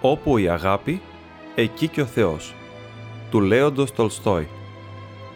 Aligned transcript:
Όπου 0.00 0.38
η 0.38 0.48
αγάπη, 0.48 1.00
εκεί 1.54 1.88
και 1.88 2.00
ο 2.00 2.06
Θεός. 2.06 2.54
Του 3.30 3.40
Λέοντος 3.40 3.92
Τολστόι. 3.92 4.48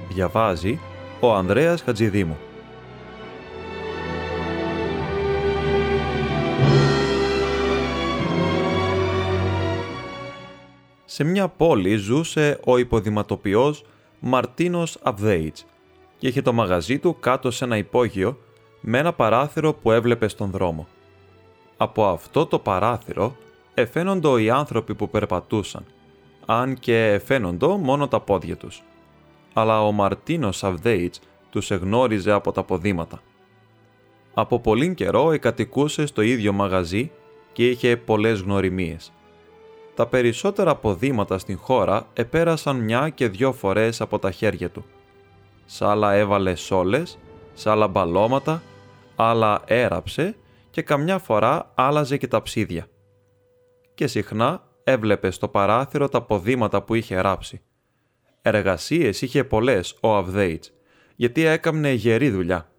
Διαβάζει 0.09 0.79
ο 1.21 1.35
Ανδρέας 1.35 1.83
Χατζηδήμου. 1.83 2.39
Σε 11.05 11.25
μια 11.25 11.49
πόλη 11.49 11.97
ζούσε 11.97 12.61
ο 12.65 12.79
υποδηματοποιός 12.79 13.85
Μαρτίνος 14.21 14.99
Αβδέιτς 15.03 15.67
και 16.19 16.29
είχε 16.29 16.43
το 16.43 16.53
μαγαζί 16.53 16.99
του 16.99 17.17
κάτω 17.21 17.51
σε 17.51 17.65
ένα 17.65 17.77
υπόγειο 17.77 18.39
με 18.81 18.99
ένα 18.99 19.13
παράθυρο 19.13 19.73
που 19.73 19.91
έβλεπε 19.93 20.29
στον 20.29 20.51
δρόμο. 20.51 20.87
Από 21.77 22.07
αυτό 22.07 22.47
το 22.47 22.59
παράθυρο 22.59 23.37
εφαίνοντο 23.75 24.39
οι 24.39 24.51
άνθρωποι 24.51 24.95
που 24.95 25.11
περπατούσαν, 25.11 25.85
αν 26.47 26.79
και 26.79 27.07
εφαίνοντο 27.07 27.77
μόνο 27.77 28.09
τα 28.09 28.21
πόδια 28.21 28.57
τους. 28.57 28.83
Αλλά 29.53 29.87
ο 29.87 29.93
Μαρτίνος 29.93 30.65
Αβδέιτς 30.65 31.21
τους 31.51 31.71
εγνώριζε 31.71 32.33
από 32.33 32.53
τα 32.53 32.63
ποδήματα. 32.63 33.21
Από 34.35 34.61
πολύ 34.61 34.95
καιρό 34.95 35.33
εκατοικούσε 35.33 36.07
στο 36.07 36.23
ίδιο 36.23 36.53
μαγαζί 36.53 37.11
και 37.53 37.69
είχε 37.69 37.97
πολλές 37.97 38.41
γνωριμίες. 38.41 39.13
Τα 39.95 40.07
περισσότερα 40.07 40.75
ποδήματα 40.75 41.39
στην 41.39 41.59
χώρα 41.59 42.07
επέρασαν 42.13 42.77
μια 42.77 43.09
και 43.09 43.29
δυο 43.29 43.53
φορές 43.53 44.01
από 44.01 44.19
τα 44.19 44.31
χέρια 44.31 44.71
του. 44.71 44.85
Σ' 45.67 45.83
άλλα 45.83 46.15
έβαλε 46.15 46.55
σόλες, 46.55 47.19
σ' 47.55 47.67
άλλα 47.67 47.89
μπαλώματα, 47.89 48.63
άλλα 49.17 49.63
έραψε 49.67 50.37
και 50.71 50.83
καμιά 50.83 51.19
φορά 51.19 51.71
άλλαζε 51.75 52.17
και 52.17 52.27
τα 52.27 52.43
ψίδια. 52.43 52.87
Και 53.95 54.07
συχνά 54.07 54.69
έβλεπε 54.85 55.31
στο 55.31 55.49
παράθυρο 55.49 56.09
τα 56.09 56.23
ποδήματα 56.23 56.83
που 56.83 56.95
είχε 56.95 57.21
ράψει. 57.21 57.61
Εργασίες 58.43 59.23
είχε 59.23 59.45
πολλές 59.45 59.97
ο 60.01 60.17
Αβδέιτς, 60.17 60.73
γιατί 61.17 61.45
έκαμνε 61.45 61.93
γερή 61.93 62.31
δουλειά. 62.31 62.71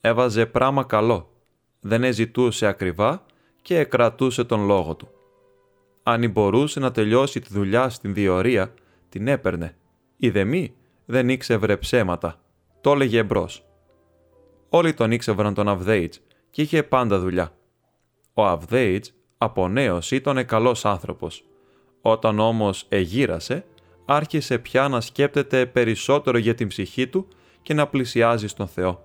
Έβαζε 0.00 0.46
πράμα 0.46 0.84
καλό, 0.84 1.32
δεν 1.80 2.04
εζητούσε 2.04 2.66
ακριβά 2.66 3.24
και 3.62 3.78
εκρατούσε 3.78 4.44
τον 4.44 4.66
λόγο 4.66 4.94
του. 4.94 5.08
Αν 6.02 6.30
μπορούσε 6.30 6.80
να 6.80 6.90
τελειώσει 6.90 7.40
τη 7.40 7.48
δουλειά 7.52 7.88
στην 7.88 8.14
διορία, 8.14 8.74
την 9.08 9.28
έπαιρνε. 9.28 9.76
Η 10.16 10.30
δεμή 10.30 10.74
δεν 11.04 11.28
ήξευρε 11.28 11.76
ψέματα. 11.76 12.40
Το 12.80 12.92
έλεγε 12.92 13.18
εμπρό. 13.18 13.48
Όλοι 14.68 14.94
τον 14.94 15.10
ήξευραν 15.10 15.54
τον 15.54 15.68
Αβδέιτς 15.68 16.20
και 16.50 16.62
είχε 16.62 16.82
πάντα 16.82 17.18
δουλειά. 17.18 17.52
Ο 18.34 18.46
Αβδέιτς 18.46 19.12
από 19.38 19.68
νέος 19.68 20.10
ήταν 20.10 20.46
καλός 20.46 20.84
άνθρωπος. 20.84 21.44
Όταν 22.00 22.38
όμως 22.38 22.86
εγύρασε, 22.88 23.64
άρχισε 24.04 24.58
πια 24.58 24.88
να 24.88 25.00
σκέπτεται 25.00 25.66
περισσότερο 25.66 26.38
για 26.38 26.54
την 26.54 26.68
ψυχή 26.68 27.08
του 27.08 27.28
και 27.62 27.74
να 27.74 27.86
πλησιάζει 27.86 28.46
στον 28.46 28.66
Θεό. 28.66 29.02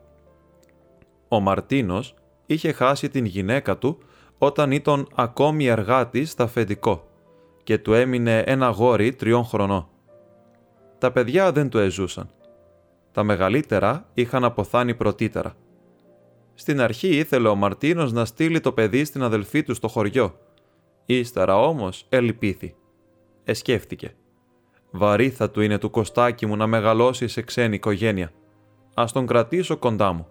Ο 1.28 1.40
Μαρτίνος 1.40 2.14
είχε 2.46 2.72
χάσει 2.72 3.10
την 3.10 3.26
γυναίκα 3.26 3.78
του 3.78 3.98
όταν 4.38 4.72
ήταν 4.72 5.08
ακόμη 5.16 5.66
εργάτης 5.66 6.32
στα 6.32 6.44
αφεντικό 6.44 7.08
και 7.64 7.78
του 7.78 7.94
έμεινε 7.94 8.40
ένα 8.40 8.68
γόρι 8.68 9.14
τριών 9.14 9.44
χρονών. 9.44 9.88
Τα 10.98 11.12
παιδιά 11.12 11.52
δεν 11.52 11.70
του 11.70 11.78
εζούσαν. 11.78 12.30
Τα 13.12 13.24
μεγαλύτερα 13.24 14.10
είχαν 14.14 14.44
αποθάνει 14.44 14.96
πρωτύτερα. 14.96 15.56
Στην 16.54 16.82
αρχή 16.82 17.08
ήθελε 17.08 17.48
ο 17.48 17.56
Μαρτίνος 17.56 18.12
να 18.12 18.26
στείλει 18.26 18.60
το 18.60 18.72
παιδί 18.72 19.06
στην 19.06 19.24
αδελφή 19.24 19.64
του 19.64 19.74
στο 19.74 19.88
χωριό. 19.88 20.38
Ύστερα 21.06 21.58
όμως 21.58 22.06
ελπίθη. 22.10 22.76
Εσκέφτηκε. 23.44 24.16
Βαρύ 24.92 25.30
θα 25.30 25.50
του 25.50 25.62
είναι 25.62 25.78
του 25.78 25.90
κοστάκι 25.90 26.46
μου 26.46 26.56
να 26.56 26.68
μεγαλώσει 26.68 27.28
σε 27.28 27.42
ξένη 27.42 27.76
οικογένεια. 27.76 28.32
Ας 28.94 29.12
τον 29.12 29.26
κρατήσω 29.26 29.78
κοντά 29.78 30.12
μου. 30.12 30.28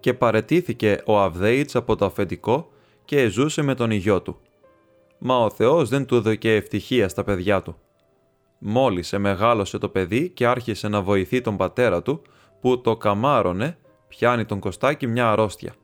Και 0.00 0.14
παρετήθηκε 0.14 1.02
ο 1.06 1.20
Αβδέιτς 1.20 1.76
από 1.76 1.96
το 1.96 2.04
αφεντικό 2.04 2.68
και 3.04 3.28
ζούσε 3.28 3.62
με 3.62 3.74
τον 3.74 3.90
ηγιό 3.90 4.22
του. 4.22 4.40
Μα 5.18 5.38
ο 5.38 5.50
Θεός 5.50 5.88
δεν 5.88 6.06
του 6.06 6.16
έδωκε 6.16 6.54
ευτυχία 6.54 7.08
στα 7.08 7.24
παιδιά 7.24 7.62
του. 7.62 7.76
Μόλις 8.58 9.14
μεγάλωσε 9.18 9.78
το 9.78 9.88
παιδί 9.88 10.28
και 10.28 10.46
άρχισε 10.46 10.88
να 10.88 11.02
βοηθεί 11.02 11.40
τον 11.40 11.56
πατέρα 11.56 12.02
του, 12.02 12.22
που 12.60 12.80
το 12.80 12.96
καμάρωνε, 12.96 13.78
πιάνει 14.08 14.44
τον 14.44 14.60
Κωστάκι 14.60 15.06
μια 15.06 15.30
αρρώστια. 15.30 15.74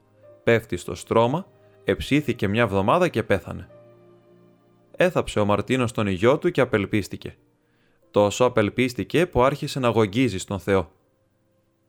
Πέφτει 0.44 0.77
στο 0.77 0.94
στρώμα, 0.94 1.47
εψήθηκε 1.84 2.49
μια 2.49 2.66
βδομάδα 2.66 3.09
και 3.09 3.22
πέθανε. 3.22 3.69
Έθαψε 4.97 5.41
ο 5.41 5.44
Μαρτίνος 5.44 5.93
τον 5.93 6.06
ηγιό 6.06 6.38
του 6.38 6.50
και 6.50 6.61
απελπίστηκε. 6.61 7.37
Τόσο 8.11 8.44
απελπίστηκε 8.44 9.27
που 9.27 9.43
άρχισε 9.43 9.81
να 9.81 9.88
γογγίζει 9.88 10.38
στον 10.38 10.59
Θεό. 10.59 10.91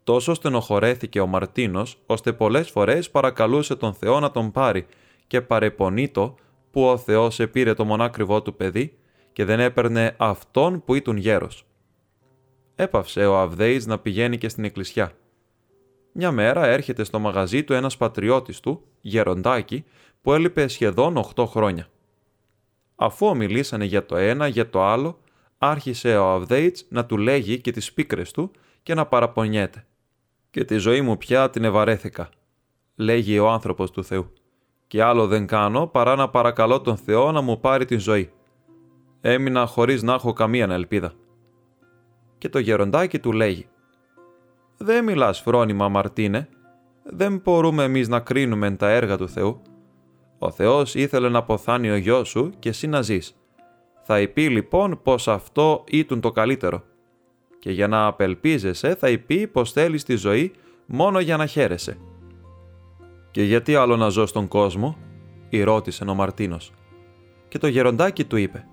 Τόσο 0.04 0.34
στενοχωρέθηκε 0.34 1.20
ο 1.20 1.28
Μαρτίνος, 1.28 1.98
ώστε 2.06 2.34
πολλές 2.34 2.70
φορές 2.70 3.10
παρακαλούσε 3.10 3.76
τον 3.76 3.94
Θεό 3.94 4.20
να 4.20 4.32
τον 4.32 4.52
πάρει 4.52 4.86
και 5.28 5.42
παρεπονείτο 5.42 6.36
που 6.72 6.84
ο 6.84 6.98
Θεός 6.98 7.40
επήρε 7.40 7.74
το 7.74 7.86
μονάκριβό 7.86 8.42
του 8.42 8.56
παιδί 8.56 8.98
και 9.34 9.46
δεν 9.46 9.60
έπαιρνε 9.60 10.16
αυτόν 10.18 10.84
που 10.84 10.96
ήταν 10.96 11.18
γέρος. 11.18 11.66
Έπαυσε 12.76 13.26
ο 13.26 13.38
Αβδέης 13.38 13.86
να 13.86 14.00
πηγαίνει 14.00 14.38
και 14.38 14.50
στην 14.50 14.64
εκκλησιά. 14.64 15.12
Μια 16.14 16.32
μέρα 16.32 16.66
έρχεται 16.66 17.04
στο 17.04 17.20
μαγαζί 17.20 17.64
του 17.64 17.74
ένας 17.74 17.98
πατριώτης 17.98 18.60
του, 18.60 18.84
γεροντάκι, 19.02 19.86
που 20.22 20.34
έλειπε 20.34 20.68
σχεδόν 20.68 21.18
8 21.36 21.46
χρόνια. 21.46 21.88
Αφού 22.96 23.36
μιλήσανε 23.36 23.86
για 23.86 24.06
το 24.06 24.16
ένα, 24.16 24.48
για 24.48 24.70
το 24.70 24.84
άλλο, 24.84 25.20
άρχισε 25.58 26.18
ο 26.18 26.30
Αβδέιτς 26.32 26.86
να 26.90 27.06
του 27.06 27.18
λέγει 27.18 27.62
και 27.62 27.72
τις 27.72 27.94
πίκρες 27.94 28.32
του 28.32 28.52
και 28.84 28.94
να 28.94 29.06
παραπονιέται. 29.06 29.86
«Και 30.50 30.64
τη 30.64 30.78
ζωή 30.78 31.02
μου 31.02 31.18
πια 31.18 31.50
την 31.50 31.64
ευαρέθηκα», 31.64 32.30
λέγει 32.96 33.40
ο 33.40 33.50
άνθρωπος 33.50 33.92
του 33.92 34.04
Θεού 34.04 34.32
και 34.94 35.04
άλλο 35.04 35.28
δεν 35.28 35.48
κάνω 35.48 35.88
παρά 35.88 36.16
να 36.16 36.30
παρακαλώ 36.30 36.82
τον 36.82 36.98
Θεό 36.98 37.32
να 37.32 37.42
μου 37.42 37.60
πάρει 37.60 37.86
την 37.86 38.00
ζωή. 38.00 38.32
Έμεινα 39.22 39.66
χωρίς 39.66 40.04
να 40.04 40.14
έχω 40.14 40.34
καμία 40.34 40.68
ελπίδα. 40.70 41.14
Και 42.38 42.50
το 42.50 42.60
γεροντάκι 42.60 43.20
του 43.20 43.32
λέγει 43.32 43.68
«Δεν 44.78 45.04
μιλάς 45.04 45.42
φρόνημα 45.42 45.90
Μαρτίνε, 45.90 46.50
δεν 47.04 47.42
μπορούμε 47.44 47.84
εμείς 47.84 48.08
να 48.08 48.20
κρίνουμε 48.20 48.72
τα 48.72 48.90
έργα 48.90 49.18
του 49.18 49.30
Θεού. 49.30 49.62
Ο 50.38 50.52
Θεός 50.52 50.96
ήθελε 50.96 51.30
να 51.30 51.38
αποθάνει 51.38 51.90
ο 51.90 51.96
γιος 51.96 52.30
σου 52.30 52.52
και 52.60 52.70
εσύ 52.70 52.88
να 52.88 53.02
ζεις. 53.02 53.36
Θα 54.04 54.20
υπεί 54.20 54.50
λοιπόν 54.50 55.00
πως 55.04 55.28
αυτό 55.28 55.84
ήταν 55.90 56.20
το 56.20 56.32
καλύτερο. 56.32 56.84
Και 57.60 57.72
για 57.72 57.88
να 57.88 58.06
απελπίζεσαι 58.06 58.96
θα 58.96 59.10
υπεί 59.10 59.48
πως 59.48 59.72
θέλεις 59.72 60.04
τη 60.04 60.16
ζωή 60.16 60.52
μόνο 60.86 61.20
για 61.20 61.38
να 61.38 61.46
χαίρεσαι. 61.46 61.98
«Και 63.32 63.44
γιατί 63.44 63.76
άλλο 63.76 63.96
να 63.96 64.10
ζω 64.10 64.26
στον 64.26 64.48
κόσμο» 64.48 64.98
ρώτησε 65.64 66.04
ο 66.04 66.14
Μαρτίνος. 66.14 66.72
Και 67.48 67.58
το 67.58 67.68
γεροντάκι 67.68 68.26
του 68.26 68.36
είπε 68.36 68.68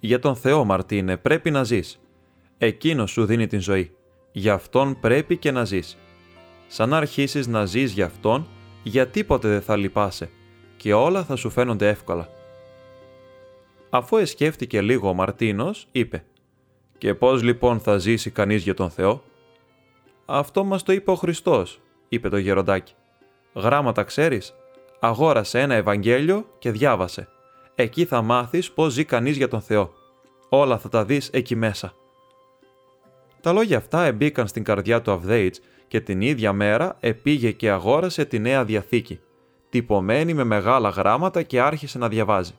«Για 0.00 0.18
τον 0.18 0.36
Θεό 0.36 0.64
Μαρτίνε 0.64 1.16
πρέπει 1.16 1.50
να 1.50 1.64
ζεις. 1.64 2.00
Εκείνος 2.58 3.10
σου 3.10 3.24
δίνει 3.24 3.46
την 3.46 3.60
ζωή. 3.60 3.95
Γι' 4.38 4.48
αυτόν 4.48 5.00
πρέπει 5.00 5.36
και 5.36 5.50
να 5.50 5.64
ζεις. 5.64 5.96
Σαν 6.66 6.88
να 6.88 6.96
αρχίσεις 6.96 7.46
να 7.46 7.64
ζεις 7.64 7.92
γι' 7.92 8.02
αυτόν, 8.02 8.46
για 8.82 9.06
τίποτε 9.06 9.48
δεν 9.48 9.62
θα 9.62 9.76
λυπάσαι 9.76 10.30
και 10.76 10.92
όλα 10.92 11.24
θα 11.24 11.36
σου 11.36 11.50
φαίνονται 11.50 11.88
εύκολα». 11.88 12.28
Αφού 13.90 14.16
εσκέφτηκε 14.16 14.80
λίγο 14.80 15.08
ο 15.08 15.14
Μαρτίνος, 15.14 15.86
είπε 15.92 16.24
«Και 16.98 17.14
πώς 17.14 17.42
λοιπόν 17.42 17.80
θα 17.80 17.98
ζήσει 17.98 18.30
κανείς 18.30 18.62
για 18.62 18.74
τον 18.74 18.90
Θεό» 18.90 19.22
«Αυτό 20.24 20.64
μας 20.64 20.82
το 20.82 20.92
είπε 20.92 21.10
ο 21.10 21.14
Χριστός», 21.14 21.80
είπε 22.08 22.28
το 22.28 22.36
γεροντάκι. 22.36 22.92
Γράμματα 23.54 24.02
ξέρεις. 24.02 24.54
Αγόρασε 25.00 25.60
ένα 25.60 25.74
Ευαγγέλιο 25.74 26.46
και 26.58 26.70
διάβασε. 26.70 27.28
Εκεί 27.74 28.04
θα 28.04 28.22
μάθεις 28.22 28.70
πώς 28.70 28.92
ζει 28.92 29.04
κανείς 29.04 29.36
για 29.36 29.48
τον 29.48 29.60
Θεό. 29.60 29.92
Όλα 30.48 30.78
θα 30.78 30.88
τα 30.88 31.04
δεις 31.04 31.28
εκεί 31.32 31.56
μέσα. 31.56 31.94
Τα 33.46 33.52
λόγια 33.52 33.76
αυτά 33.76 34.04
εμπήκαν 34.04 34.46
στην 34.46 34.64
καρδιά 34.64 35.02
του 35.02 35.12
Αβδέιτς 35.12 35.60
και 35.88 36.00
την 36.00 36.20
ίδια 36.20 36.52
μέρα 36.52 36.96
επήγε 37.00 37.50
και 37.50 37.70
αγόρασε 37.70 38.24
τη 38.24 38.38
Νέα 38.38 38.64
Διαθήκη, 38.64 39.20
τυπωμένη 39.68 40.34
με 40.34 40.44
μεγάλα 40.44 40.88
γράμματα 40.88 41.42
και 41.42 41.60
άρχισε 41.60 41.98
να 41.98 42.08
διαβάζει. 42.08 42.52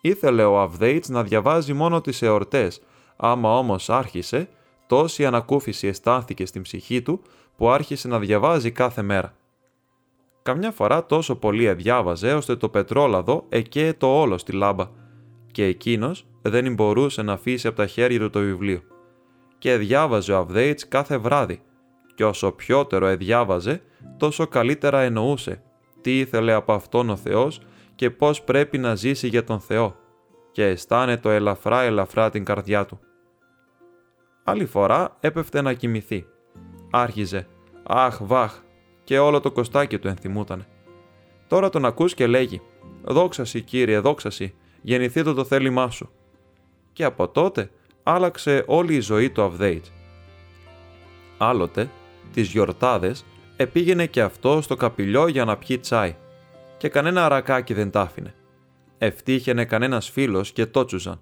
Ήθελε 0.00 0.44
ο 0.44 0.60
Αβδέιτς 0.60 1.08
να 1.08 1.22
διαβάζει 1.22 1.72
μόνο 1.72 2.00
τις 2.00 2.22
εορτές, 2.22 2.80
άμα 3.16 3.58
όμως 3.58 3.90
άρχισε, 3.90 4.48
τόση 4.86 5.26
ανακούφιση 5.26 5.86
αισθάνθηκε 5.86 6.46
στην 6.46 6.62
ψυχή 6.62 7.02
του 7.02 7.22
που 7.56 7.70
άρχισε 7.70 8.08
να 8.08 8.18
διαβάζει 8.18 8.70
κάθε 8.70 9.02
μέρα. 9.02 9.34
Καμιά 10.42 10.70
φορά 10.70 11.06
τόσο 11.06 11.36
πολύ 11.36 11.68
αδιάβαζε 11.68 12.34
ώστε 12.34 12.56
το 12.56 12.68
πετρόλαδο 12.68 13.44
εκέ 13.48 13.94
το 13.98 14.20
όλο 14.20 14.38
στη 14.38 14.52
λάμπα 14.52 14.88
και 15.52 15.64
εκείνος 15.64 16.26
δεν 16.42 16.74
μπορούσε 16.74 17.22
να 17.22 17.32
αφήσει 17.32 17.66
από 17.66 17.76
τα 17.76 17.86
χέρια 17.86 18.18
του 18.18 18.30
το 18.30 18.40
βιβλίο. 18.40 18.82
Και 19.62 19.76
διάβαζε 19.76 20.32
ο 20.32 20.36
Αβδέιτς 20.36 20.88
κάθε 20.88 21.16
βράδυ 21.16 21.62
και 22.14 22.24
όσο 22.24 22.52
πιότερο 22.52 23.06
εδιάβαζε 23.06 23.82
τόσο 24.16 24.46
καλύτερα 24.46 25.00
εννοούσε 25.00 25.62
τι 26.00 26.18
ήθελε 26.18 26.52
από 26.52 26.72
αυτόν 26.72 27.10
ο 27.10 27.16
Θεός 27.16 27.60
και 27.94 28.10
πώς 28.10 28.42
πρέπει 28.42 28.78
να 28.78 28.94
ζήσει 28.94 29.28
για 29.28 29.44
τον 29.44 29.60
Θεό 29.60 29.96
και 30.52 30.66
αισθάνεται 30.66 31.20
το 31.20 31.30
ελαφρά 31.30 31.82
ελαφρά 31.82 32.30
την 32.30 32.44
καρδιά 32.44 32.86
του. 32.86 33.00
Άλλη 34.44 34.66
φορά 34.66 35.16
έπεφτε 35.20 35.60
να 35.60 35.72
κοιμηθεί. 35.72 36.26
Άρχιζε 36.90 37.46
«Αχ, 37.82 38.18
βαχ» 38.22 38.60
και 39.04 39.18
όλο 39.18 39.40
το 39.40 39.52
κοστάκι 39.52 39.98
του 39.98 40.08
ενθυμούτανε. 40.08 40.66
Τώρα 41.46 41.68
τον 41.68 41.84
ακούς 41.84 42.14
και 42.14 42.26
λέγει 42.26 42.60
«Δόξα 43.02 43.42
κύριε, 43.42 43.98
δόξα 43.98 44.30
γεννηθεί 44.82 45.22
το 45.22 45.34
το 45.34 45.44
θέλημά 45.44 45.90
σου». 45.90 46.10
Και 46.92 47.04
από 47.04 47.28
τότε 47.28 47.70
άλλαξε 48.02 48.64
όλη 48.66 48.94
η 48.94 49.00
ζωή 49.00 49.30
του 49.30 49.42
Αβδέιτ. 49.42 49.84
Άλλοτε, 51.38 51.90
τις 52.32 52.48
γιορτάδες, 52.50 53.24
επήγαινε 53.56 54.06
και 54.06 54.22
αυτό 54.22 54.60
στο 54.60 54.76
καπηλιό 54.76 55.26
για 55.26 55.44
να 55.44 55.56
πιει 55.56 55.78
τσάι 55.78 56.16
και 56.78 56.88
κανένα 56.88 57.24
αρακάκι 57.24 57.74
δεν 57.74 57.90
τ' 57.90 57.96
άφηνε. 57.96 58.34
Ευτύχαινε 58.98 59.64
κανένας 59.64 60.10
φίλος 60.10 60.52
και 60.52 60.66
τότσουζαν 60.66 61.18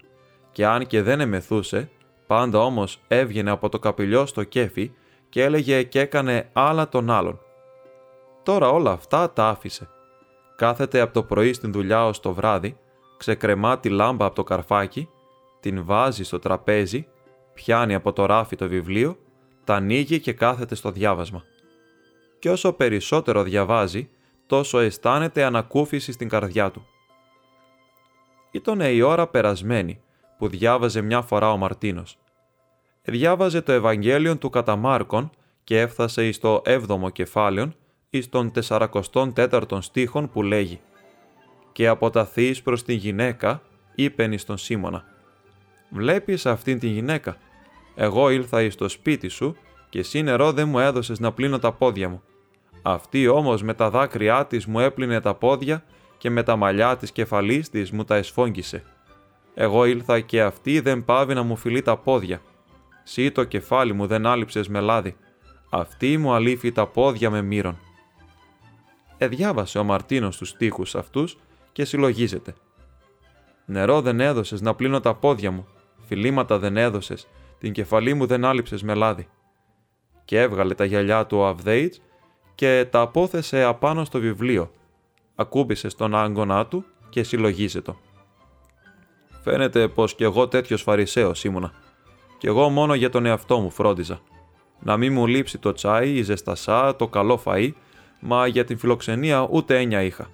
και 0.53 0.67
αν 0.67 0.87
και 0.87 1.03
δεν 1.03 1.21
εμεθούσε, 1.21 1.91
πάντα 2.27 2.59
όμως 2.59 3.01
έβγαινε 3.09 3.51
από 3.51 3.69
το 3.69 3.79
καπηλιό 3.79 4.27
στο 4.27 4.45
κέφι 4.45 4.93
και 5.29 5.43
έλεγε 5.43 5.83
και 5.83 6.01
έκανε 6.01 6.49
άλλα 6.53 6.89
τον 6.89 7.11
άλλον. 7.11 7.39
Τώρα 8.43 8.69
όλα 8.69 8.91
αυτά 8.91 9.31
τα 9.31 9.49
άφησε. 9.49 9.89
Κάθεται 10.57 11.01
από 11.01 11.13
το 11.13 11.23
πρωί 11.23 11.53
στην 11.53 11.73
δουλειά 11.73 12.07
ως 12.07 12.21
το 12.21 12.35
βράδυ, 12.35 12.77
ξεκρεμά 13.17 13.79
τη 13.79 13.89
λάμπα 13.89 14.27
από 14.27 14.35
το 14.35 14.45
καρφάκι, 14.45 15.09
την 15.61 15.85
βάζει 15.85 16.25
στο 16.25 16.39
τραπέζι, 16.39 17.07
πιάνει 17.55 17.95
από 17.95 18.13
το 18.13 18.27
ράφι 18.27 18.57
το 18.57 18.69
βιβλίο, 18.69 19.19
τα 19.65 19.75
ανοίγει 19.75 20.21
και 20.21 20.33
κάθεται 20.33 20.75
στο 20.75 20.91
διάβασμα. 20.91 21.45
Και 22.39 22.51
όσο 22.51 22.73
περισσότερο 22.73 23.43
διαβάζει, 23.43 24.09
τόσο 24.47 24.79
αισθάνεται 24.79 25.45
ανακούφιση 25.45 26.13
στην 26.13 26.29
καρδιά 26.29 26.71
του. 26.71 26.87
Ήταν 28.51 28.81
η 28.81 29.01
ώρα 29.01 29.27
περασμένη 29.27 30.01
που 30.39 30.49
διάβαζε 30.49 31.01
μια 31.01 31.23
φορά 31.23 31.53
ο 31.53 31.57
Μαρτίνος. 31.57 32.19
Διάβαζε 33.03 33.61
το 33.63 33.73
Ευαγγέλιο 33.73 34.37
του 34.37 34.51
κατά 34.51 34.77
Μάρκον 34.77 35.31
και 35.65 35.81
έφτασε 35.81 36.27
εις 36.27 36.39
το 36.39 36.63
7ο 36.65 37.13
κεφάλαιο 37.13 37.73
εις 38.11 38.29
τον 38.29 38.53
44ο 38.69 39.79
στίχον 39.81 40.31
που 40.31 40.43
λέγει 40.43 40.81
«Και 41.73 41.89
αποταθείς 41.89 42.63
προς 42.63 42.83
την 42.83 42.97
γυναίκα, 42.97 43.63
είπεν 43.95 44.33
εις 44.33 44.45
τον 44.45 44.57
Σίμωνα. 44.59 45.05
Βλέπεις 45.91 46.47
αυτήν 46.47 46.79
την 46.79 46.91
γυναίκα. 46.91 47.37
Εγώ 47.95 48.31
ήλθα 48.31 48.63
εις 48.63 48.75
το 48.75 48.89
σπίτι 48.89 49.29
σου 49.29 49.57
και 49.89 49.99
εσύ 49.99 50.23
νερό 50.23 50.53
δεν 50.53 50.69
μου 50.69 50.79
έδωσες 50.79 51.19
να 51.19 51.33
πλύνω 51.33 51.59
τα 51.59 51.73
πόδια 51.73 52.09
μου. 52.09 52.23
Αυτή 52.83 53.29
όμως 53.29 53.63
με 53.63 53.75
τα 53.75 53.91
δάκρυά 53.91 54.47
της 54.47 54.67
μου 54.67 54.81
έπλυνε 54.81 55.21
τα 55.21 55.35
πόδια 55.35 55.85
και 56.19 56.31
με 56.31 56.43
τα 56.43 56.57
μαλλιά 56.57 56.97
της 56.97 57.13
κεφαλής 57.13 57.71
της 57.71 57.91
μου 57.91 58.05
τα 58.05 58.17
εσφόγγισε. 58.17 58.83
Εγώ 59.55 59.85
ήλθα 59.85 60.21
και 60.21 60.43
αυτή 60.43 60.81
δεν 60.81 61.05
πάβει 61.05 61.35
να 61.35 61.43
μου 61.43 61.57
φιλεί 61.57 61.83
τα 61.83 61.97
πόδια. 61.97 62.41
Σύ 63.03 63.31
το 63.31 63.45
κεφάλι 63.45 63.93
μου 63.93 64.07
δεν 64.07 64.27
άλυψες 64.27 64.69
με 64.69 64.81
λάδι. 64.81 65.17
Αυτή 65.71 66.19
μου 66.19 66.33
αλήφει 66.33 66.73
τα 66.73 66.87
πόδια 66.87 67.31
με 67.31 67.43
μύρον. 67.43 67.79
Εδιάβασε 69.19 69.79
ο 69.79 69.85
Μαρτίνος 69.85 70.37
τους 70.37 70.49
στίχους 70.49 70.95
αυτούς 70.95 71.37
και 71.73 71.85
συλλογίζεται. 71.85 72.55
Νερό 73.65 74.01
δεν 74.01 74.21
έδωσες 74.21 74.61
να 74.61 74.75
πλύνω 74.75 75.01
τα 75.01 75.15
πόδια 75.15 75.51
μου. 75.51 75.67
Φιλήματα 76.11 76.59
δεν 76.59 76.77
έδωσες. 76.77 77.27
Την 77.59 77.73
κεφαλή 77.73 78.15
μου 78.15 78.27
δεν 78.27 78.45
άλυψες 78.45 78.83
με 78.83 78.95
λάδι. 78.95 79.29
Και 80.25 80.41
έβγαλε 80.41 80.75
τα 80.75 80.85
γυαλιά 80.85 81.27
του 81.27 81.39
ο 81.39 81.47
Αβδέιτς 81.47 82.01
και 82.55 82.87
τα 82.91 83.01
απόθεσε 83.01 83.63
απάνω 83.63 84.05
στο 84.05 84.19
βιβλίο. 84.21 84.71
Ακούμπησε 85.35 85.89
στον 85.89 86.15
άγκονά 86.15 86.67
του 86.67 86.85
και 87.09 87.23
συλλογίζεται. 87.23 87.95
Φαίνεται 89.43 89.89
πως 89.89 90.15
κι 90.15 90.23
εγώ 90.23 90.49
τέτοιος 90.49 90.83
Φαρισαίος 90.83 91.45
ήμουνα. 91.45 91.73
Κι 92.39 92.47
εγώ 92.47 92.69
μόνο 92.69 92.95
για 92.95 93.11
τον 93.11 93.27
εαυτό 93.27 93.59
μου 93.59 93.71
φρόντιζα. 93.71 94.21
Να 94.81 94.97
μην 94.97 95.13
μου 95.13 95.27
λείψει 95.27 95.59
το 95.59 95.73
τσάι, 95.73 96.11
η 96.11 96.23
ζεστασά, 96.23 96.97
το 96.97 97.09
καλό 97.09 97.43
φαΐ, 97.45 97.73
μα 98.21 98.47
για 98.47 98.65
την 98.65 98.79
φιλοξενία 98.79 99.49
ούτε 99.51 99.79
έννοια 99.79 100.03
είχα. 100.03 100.31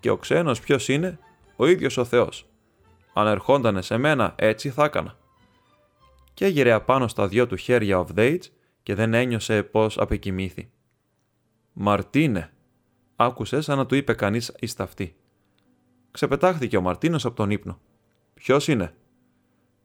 Και 0.00 0.10
ο 0.10 0.16
ξένος 0.16 0.60
ποιος 0.60 0.88
είναι, 0.88 1.18
ο 1.56 1.66
ίδιος 1.66 1.96
ο 1.96 2.04
Θεός. 2.04 2.46
Αν 3.18 3.26
ερχόντανε 3.26 3.82
σε 3.82 3.96
μένα, 3.96 4.34
έτσι 4.38 4.70
θα 4.70 4.84
έκανα. 4.84 5.16
Και 6.34 6.44
έγειρε 6.44 6.72
απάνω 6.72 7.08
στα 7.08 7.28
δυο 7.28 7.46
του 7.46 7.56
χέρια 7.56 7.98
ο 7.98 8.00
Αβδέιτς 8.00 8.52
και 8.82 8.94
δεν 8.94 9.14
ένιωσε 9.14 9.62
πως 9.62 9.98
απεκοιμήθη. 9.98 10.70
«Μαρτίνε», 11.72 12.52
άκουσε 13.16 13.60
σαν 13.60 13.76
να 13.76 13.86
του 13.86 13.94
είπε 13.94 14.14
κανείς 14.14 14.52
εις 14.58 14.74
ταυτή. 14.74 15.16
Ξεπετάχθηκε 16.10 16.76
ο 16.76 16.80
Μαρτίνος 16.80 17.24
από 17.24 17.36
τον 17.36 17.50
ύπνο. 17.50 17.78
«Ποιος 18.34 18.68
είναι» 18.68 18.94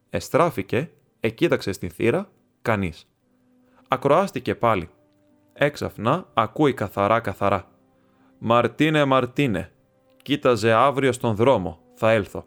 Εστράφηκε, 0.10 0.92
εκοίταξε 1.20 1.72
στην 1.72 1.90
θύρα, 1.90 2.32
κανείς. 2.62 3.08
Ακροάστηκε 3.88 4.56
πάλι. 4.56 4.90
Έξαφνα 5.54 6.28
ακούει 6.34 6.74
καθαρά 6.74 7.20
καθαρά. 7.20 7.72
«Μαρτίνε, 8.38 9.06
Μαρτίνε, 9.06 9.72
κοίταζε 10.22 10.72
αύριο 10.72 11.12
στον 11.12 11.36
δρόμο, 11.36 11.80
θα 11.94 12.12
έλθω». 12.12 12.46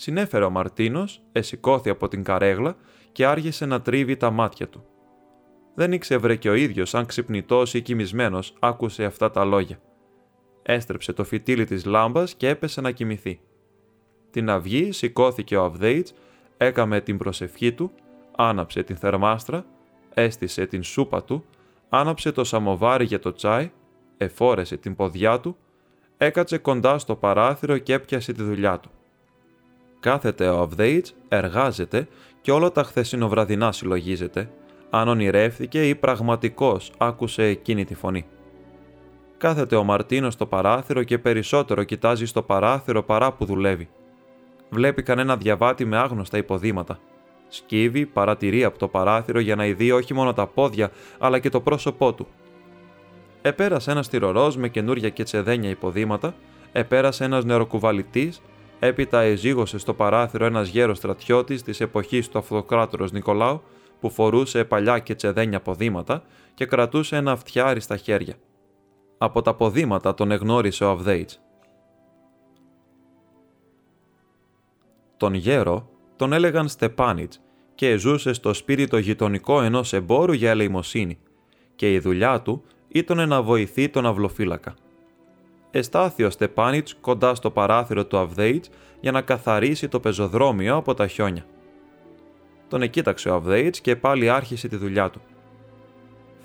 Συνέφερε 0.00 0.44
ο 0.44 0.50
Μαρτίνος, 0.50 1.22
εσηκώθη 1.32 1.90
από 1.90 2.08
την 2.08 2.22
καρέγλα 2.22 2.76
και 3.12 3.26
άργησε 3.26 3.66
να 3.66 3.80
τρίβει 3.80 4.16
τα 4.16 4.30
μάτια 4.30 4.68
του. 4.68 4.84
Δεν 5.74 5.92
ήξερε 5.92 6.36
και 6.36 6.50
ο 6.50 6.54
ίδιος 6.54 6.94
αν 6.94 7.06
ξυπνητός 7.06 7.74
ή 7.74 7.82
κοιμισμένος 7.82 8.54
άκουσε 8.58 9.04
αυτά 9.04 9.30
τα 9.30 9.44
λόγια. 9.44 9.80
Έστρεψε 10.62 11.12
το 11.12 11.24
φυτίλι 11.24 11.64
της 11.64 11.84
λάμπας 11.84 12.34
και 12.34 12.48
έπεσε 12.48 12.80
να 12.80 12.90
κοιμηθεί. 12.90 13.40
Την 14.30 14.50
αυγή 14.50 14.92
σηκώθηκε 14.92 15.56
ο 15.56 15.64
Αβδέιτς, 15.64 16.14
έκαμε 16.56 17.00
την 17.00 17.18
προσευχή 17.18 17.72
του, 17.72 17.90
άναψε 18.36 18.82
την 18.82 18.96
θερμάστρα, 18.96 19.64
έστησε 20.14 20.66
την 20.66 20.82
σούπα 20.82 21.24
του, 21.24 21.44
άναψε 21.88 22.32
το 22.32 22.44
σαμοβάρι 22.44 23.04
για 23.04 23.18
το 23.18 23.32
τσάι, 23.32 23.70
εφόρεσε 24.16 24.76
την 24.76 24.96
ποδιά 24.96 25.40
του, 25.40 25.56
έκατσε 26.16 26.58
κοντά 26.58 26.98
στο 26.98 27.16
παράθυρο 27.16 27.78
και 27.78 27.92
έπιασε 27.92 28.32
τη 28.32 28.42
δουλειά 28.42 28.80
του. 28.80 28.90
Κάθεται 30.00 30.48
ο 30.48 30.58
Αβδέιτς, 30.58 31.14
εργάζεται 31.28 32.08
και 32.40 32.52
όλα 32.52 32.72
τα 32.72 32.82
χθεσινοβραδινά 32.82 33.72
συλλογίζεται, 33.72 34.50
αν 34.90 35.08
ονειρεύθηκε 35.08 35.88
ή 35.88 35.94
πραγματικός 35.94 36.92
άκουσε 36.98 37.42
εκείνη 37.42 37.84
τη 37.84 37.94
φωνή. 37.94 38.26
Κάθεται 39.38 39.76
ο 39.76 39.84
Μαρτίνος 39.84 40.32
στο 40.32 40.46
παράθυρο 40.46 41.02
και 41.02 41.18
περισσότερο 41.18 41.84
κοιτάζει 41.84 42.26
στο 42.26 42.42
παράθυρο 42.42 43.02
παρά 43.02 43.32
που 43.32 43.44
δουλεύει. 43.44 43.88
Βλέπει 44.70 45.02
κανένα 45.02 45.36
διαβάτη 45.36 45.84
με 45.84 45.96
άγνωστα 45.96 46.38
υποδήματα. 46.38 46.98
Σκύβει, 47.48 48.06
παρατηρεί 48.06 48.64
από 48.64 48.78
το 48.78 48.88
παράθυρο 48.88 49.40
για 49.40 49.56
να 49.56 49.66
ειδεί 49.66 49.90
όχι 49.90 50.14
μόνο 50.14 50.32
τα 50.32 50.46
πόδια, 50.46 50.90
αλλά 51.18 51.38
και 51.38 51.48
το 51.48 51.60
πρόσωπό 51.60 52.12
του. 52.12 52.26
Επέρασε 53.42 53.90
ένας 53.90 54.08
τυρορό 54.08 54.52
με 54.56 54.68
καινούρια 54.68 55.08
και 55.08 55.22
τσεδένια 55.22 55.70
υποδήματα, 55.70 56.34
επέρασε 56.72 57.24
ένας 57.24 57.44
νεροκουβαλητής, 57.44 58.40
έπειτα 58.78 59.20
εζήγωσε 59.20 59.78
στο 59.78 59.94
παράθυρο 59.94 60.44
ένας 60.44 60.68
γέρος 60.68 60.98
στρατιώτης 60.98 61.62
της 61.62 61.80
εποχής 61.80 62.28
του 62.28 62.38
Αυτοκράτορος 62.38 63.12
Νικολάου, 63.12 63.62
που 64.00 64.10
φορούσε 64.10 64.64
παλιά 64.64 64.98
και 64.98 65.14
τσεδένια 65.14 65.60
ποδήματα 65.60 66.22
και 66.54 66.66
κρατούσε 66.66 67.16
ένα 67.16 67.36
φτιάρι 67.36 67.80
στα 67.80 67.96
χέρια. 67.96 68.34
Από 69.18 69.42
τα 69.42 69.54
ποδήματα 69.54 70.14
τον 70.14 70.30
εγνώρισε 70.30 70.84
ο 70.84 70.90
Αβδέιτς. 70.90 71.40
Τον 75.16 75.34
γέρο 75.34 75.88
τον 76.16 76.32
έλεγαν 76.32 76.68
Στεπάνιτς 76.68 77.40
και 77.74 77.96
ζούσε 77.96 78.32
στο 78.32 78.54
σπίτι 78.54 78.86
το 78.86 78.98
γειτονικό 78.98 79.62
ενός 79.62 79.92
εμπόρου 79.92 80.32
για 80.32 80.50
ελεημοσύνη 80.50 81.18
και 81.76 81.92
η 81.92 81.98
δουλειά 81.98 82.42
του 82.42 82.64
ήταν 82.88 83.28
να 83.28 83.42
βοηθεί 83.42 83.88
τον 83.88 84.06
αυλοφύλακα. 84.06 84.74
Εστάθη 85.70 86.24
ο 86.24 86.30
Στεπάνιτς 86.30 86.96
κοντά 87.00 87.34
στο 87.34 87.50
παράθυρο 87.50 88.06
του 88.06 88.18
Αβδέιτς 88.18 88.70
για 89.00 89.12
να 89.12 89.20
καθαρίσει 89.20 89.88
το 89.88 90.00
πεζοδρόμιο 90.00 90.76
από 90.76 90.94
τα 90.94 91.06
χιόνια. 91.06 91.44
Τον 92.68 92.82
εκοίταξε 92.82 93.28
ο 93.28 93.34
Αβδέιτ 93.34 93.76
και 93.82 93.96
πάλι 93.96 94.30
άρχισε 94.30 94.68
τη 94.68 94.76
δουλειά 94.76 95.10
του. 95.10 95.20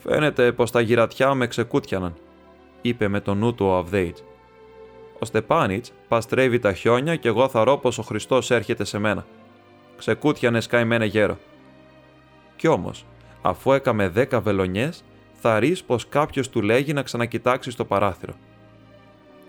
Φαίνεται 0.03 0.51
πως 0.51 0.71
τα 0.71 0.81
γυρατιά 0.81 1.33
με 1.33 1.47
ξεκούτιαναν, 1.47 2.13
είπε 2.81 3.07
με 3.07 3.19
το 3.19 3.33
νου 3.33 3.53
του 3.53 3.65
ο 3.65 3.75
Αβδέιτ. 3.75 4.17
Ο 5.19 5.25
Στεπάνιτς 5.25 5.91
παστρεύει 6.07 6.59
τα 6.59 6.73
χιόνια 6.73 7.15
και 7.15 7.27
εγώ 7.27 7.47
θα 7.47 7.63
ρω 7.63 7.77
πως 7.77 7.97
ο 7.97 8.01
Χριστός 8.01 8.51
έρχεται 8.51 8.83
σε 8.83 8.97
μένα. 8.97 9.25
Ξεκούτιανε 9.97 10.61
σκάι 10.61 11.07
γέρο. 11.07 11.37
Κι 12.55 12.67
όμως, 12.67 13.05
αφού 13.41 13.71
έκαμε 13.71 14.07
δέκα 14.07 14.41
βελονιές, 14.41 15.03
θα 15.33 15.59
ρεις 15.59 15.83
πως 15.83 16.09
κάποιος 16.09 16.49
του 16.49 16.61
λέγει 16.61 16.93
να 16.93 17.01
ξανακοιτάξει 17.01 17.71
στο 17.71 17.85
παράθυρο. 17.85 18.33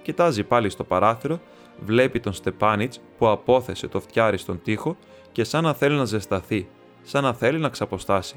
Κοιτάζει 0.05 0.45
πάλι 0.45 0.71
στο 0.71 0.85
παράθυρο, 0.85 1.41
βλέπει 1.85 2.21
τον 2.21 2.33
Στεπάνιτς 2.33 3.01
που 3.19 3.29
απόθεσε 3.29 3.89
το 3.89 4.01
φτιάρι 4.01 4.39
στον 4.39 4.61
τοίχο 4.63 4.97
και 5.33 5.45
σαν 5.45 5.63
να 5.63 5.73
θέλει 5.73 5.97
να 5.97 6.05
ζεσταθεί, 6.05 6.69
σαν 7.03 7.23
να 7.23 7.33
θέλει 7.33 7.59
να 7.59 7.69
ξαποστάσει. 7.69 8.37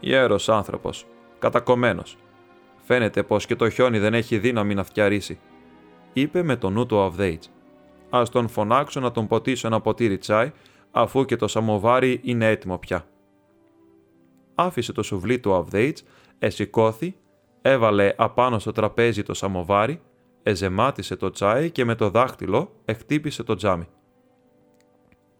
Γέρος 0.00 0.48
άνθρωπος, 0.48 1.06
κατακομμένος. 1.38 2.16
Φαίνεται 2.82 3.22
πως 3.22 3.46
και 3.46 3.56
το 3.56 3.70
χιόνι 3.70 3.98
δεν 3.98 4.14
έχει 4.14 4.38
δύναμη 4.38 4.74
να 4.74 4.84
φτιαρίσει, 4.84 5.38
είπε 6.12 6.42
με 6.42 6.56
το 6.56 6.70
νου 6.70 6.86
του 6.86 7.00
Αβδέιτς. 7.00 7.50
Α 8.10 8.22
τον 8.30 8.48
φωνάξω 8.48 9.00
να 9.00 9.10
τον 9.10 9.26
ποτίσω 9.26 9.66
ένα 9.66 9.80
ποτήρι 9.80 10.18
τσάι, 10.18 10.52
αφού 10.90 11.24
και 11.24 11.36
το 11.36 11.48
σαμοβάρι 11.48 12.20
είναι 12.22 12.48
έτοιμο 12.48 12.78
πια. 12.78 13.06
Άφησε 14.54 14.92
το 14.92 15.02
σουβλί 15.02 15.38
του 15.38 15.54
Αβδέιτς, 15.54 16.04
εσηκώθη, 16.38 17.16
έβαλε 17.62 18.14
απάνω 18.16 18.58
στο 18.58 18.72
τραπέζι 18.72 19.22
το 19.22 19.34
σαμοβάρι, 19.34 20.00
εζεμάτισε 20.46 21.16
το 21.16 21.30
τσάι 21.30 21.70
και 21.70 21.84
με 21.84 21.94
το 21.94 22.10
δάχτυλο 22.10 22.72
εκτύπησε 22.84 23.42
το 23.42 23.54
τζάμι. 23.54 23.88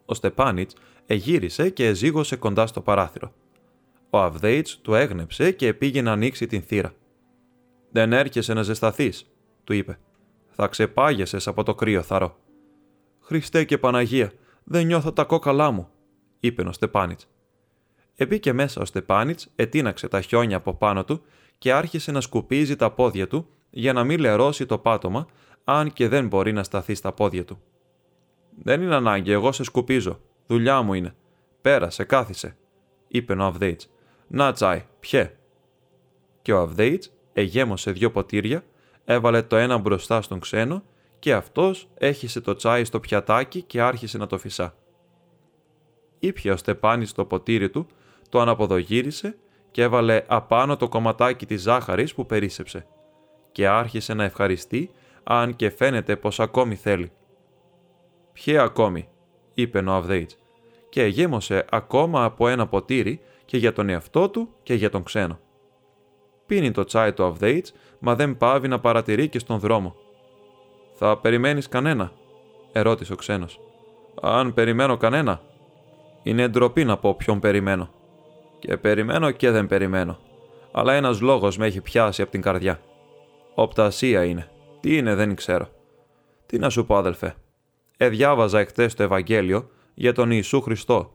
Ο 0.05 0.15
Στεπάνιτς 0.15 0.75
εγύρισε 1.07 1.71
και 1.71 1.87
εζήγωσε 1.87 2.37
κοντά 2.37 2.67
στο 2.67 2.81
παράθυρο. 2.81 3.33
Ο 4.11 4.19
Αβδέιτς 4.19 4.79
του 4.79 4.95
έγνεψε 4.95 5.53
και 5.53 5.75
πήγε 5.75 6.03
να 6.03 6.13
ανοίξει 6.13 6.47
την 6.47 6.63
θύρα. 6.63 6.95
«Δεν 7.91 8.13
έρχεσαι 8.13 8.55
να 8.55 8.63
ζεσταθείς», 8.63 9.31
του 9.65 9.73
είπε. 9.73 9.99
«Θα 10.51 10.67
ξεπάγεσες 10.67 11.47
από 11.47 11.63
το 11.63 11.75
κρύο 11.75 12.03
θαρό». 12.03 12.37
«Χριστέ 13.21 13.65
και 13.65 13.79
Παναγία, 13.79 14.33
δεν 14.65 14.87
νιώθω 14.87 15.13
τα 15.13 15.25
κόκαλά 15.25 15.71
μου», 15.71 15.89
είπε 16.41 16.63
ο 16.63 16.73
Στεπάνιτς. 16.73 17.29
Επήκε 18.17 18.53
μέσα 18.53 18.81
ο 18.81 18.85
Στεπάνιτς, 18.85 19.49
ετίναξε 19.57 20.09
τα 20.09 20.21
χιόνια 20.21 20.57
από 20.57 20.75
πάνω 20.75 21.05
του 21.05 21.23
και 21.59 21.73
άρχισε 21.73 22.13
να 22.13 22.21
σκουπίζει 22.21 22.77
τα 22.77 22.91
πόδια 22.91 23.27
του 23.27 23.49
για 23.79 23.93
να 23.93 24.05
μην 24.05 24.21
λερώσει 24.21 24.67
το 24.67 24.79
πάτωμα, 24.79 25.27
αν 25.65 25.93
και 25.93 26.09
δεν 26.09 26.27
μπορεί 26.27 26.53
να 26.53 26.63
σταθεί 26.63 26.95
στα 26.95 27.13
πόδια 27.13 27.45
του. 27.45 27.61
«Δεν 28.63 28.83
είναι 28.83 28.95
ανάγκη, 28.95 29.31
εγώ 29.31 29.53
σε 29.53 29.65
σκουπίζω. 29.65 30.21
Δουλειά 30.47 30.83
μου 30.83 30.95
είναι. 30.95 31.15
Πέρασε, 31.61 32.05
κάθισε», 32.05 32.57
είπε 33.09 33.33
ο 33.33 33.45
Αβδέιτς. 33.45 33.91
«Να 34.27 34.53
τσάι, 34.53 34.85
πιέ». 35.01 35.37
Και 36.43 36.53
ο 36.53 36.61
Αβδέιτς 36.61 37.13
εγέμωσε 37.33 37.91
δυο 37.91 38.11
ποτήρια, 38.11 38.65
έβαλε 39.05 39.43
το 39.43 39.57
ένα 39.57 39.79
μπροστά 39.79 40.23
στον 40.23 40.41
ξένο 40.41 40.83
και 41.19 41.35
αυτός 41.35 41.89
έχισε 41.95 42.41
το 42.41 42.55
τσάι 42.55 42.85
στο 42.85 43.01
πιατάκι 43.01 43.63
και 43.63 43.81
άρχισε 43.81 44.19
να 44.19 44.27
το 44.27 44.39
φυσά. 44.39 44.75
Ήπια 46.19 46.53
ο 46.53 46.57
Στεπάνης 46.57 47.13
το 47.13 47.25
ποτήρι 47.25 47.71
του, 47.71 47.87
το 48.29 48.41
αναποδογύρισε 48.41 49.37
και 49.71 49.83
έβαλε 49.83 50.25
απάνω 50.27 50.77
το 50.77 50.89
κομματάκι 50.89 51.47
της 51.47 51.63
ζάχαρης 51.63 52.15
που 52.15 52.27
περίσεψε 52.27 52.87
και 53.57 53.69
άρχισε 53.69 54.15
να 54.15 54.25
ευχαριστεί, 54.25 54.91
αν 55.25 55.57
και 55.57 55.71
φαίνεται 55.71 56.17
πως 56.17 56.41
ακόμη 56.41 56.75
θέλει. 56.75 57.13
«Ποιε 58.33 58.59
ακόμη», 58.59 59.09
είπε 59.55 59.79
ο 59.79 59.93
Αβδέιτς 59.93 60.37
και 60.89 61.05
γέμωσε 61.05 61.65
ακόμα 61.71 62.25
από 62.25 62.49
ένα 62.49 62.67
ποτήρι 62.67 63.21
και 63.45 63.57
για 63.57 63.73
τον 63.73 63.89
εαυτό 63.89 64.29
του 64.29 64.49
και 64.63 64.75
για 64.75 64.91
τον 64.91 65.03
ξένο. 65.03 65.39
Πίνει 66.47 66.71
το 66.71 66.85
τσάι 66.85 67.13
του 67.13 67.25
Αβδέιτς, 67.25 67.73
μα 67.99 68.15
δεν 68.15 68.37
πάβει 68.37 68.69
να 68.69 68.81
παρατηρεί 68.81 69.29
και 69.29 69.39
στον 69.39 69.59
δρόμο. 69.59 69.95
«Θα 70.95 71.19
περιμένεις 71.19 71.69
κανένα», 71.69 72.13
ερώτησε 72.73 73.13
ο 73.13 73.17
ξένος. 73.17 73.61
«Αν 74.23 74.55
περιμένω 74.55 74.97
κανένα». 74.97 75.41
«Είναι 76.23 76.49
ντροπή 76.49 76.85
να 76.85 76.97
πω 76.97 77.15
ποιον 77.15 77.41
περιμένω». 77.41 77.89
«Και 78.59 78.77
περιμένω 78.77 79.31
και 79.31 79.51
δεν 79.51 79.67
περιμένω. 79.67 80.19
Αλλά 80.73 80.93
ένας 80.93 81.21
λόγος 81.21 81.57
με 81.57 81.67
έχει 81.67 81.81
πιάσει 81.81 82.23
από 82.23 82.31
την 82.31 82.41
καρδιά». 82.41 82.81
Οπτασία 83.59 84.25
είναι. 84.25 84.49
Τι 84.81 84.97
είναι 84.97 85.15
δεν 85.15 85.35
ξέρω. 85.35 85.69
Τι 86.47 86.59
να 86.59 86.71
σου 86.71 86.87
πω 86.87 86.97
αδελφέ. 86.97 87.35
Εδιάβαζα 87.97 88.59
εχθές 88.59 88.95
το 88.95 89.03
Ευαγγέλιο 89.03 89.71
για 89.95 90.13
τον 90.13 90.31
Ιησού 90.31 90.61
Χριστό, 90.61 91.13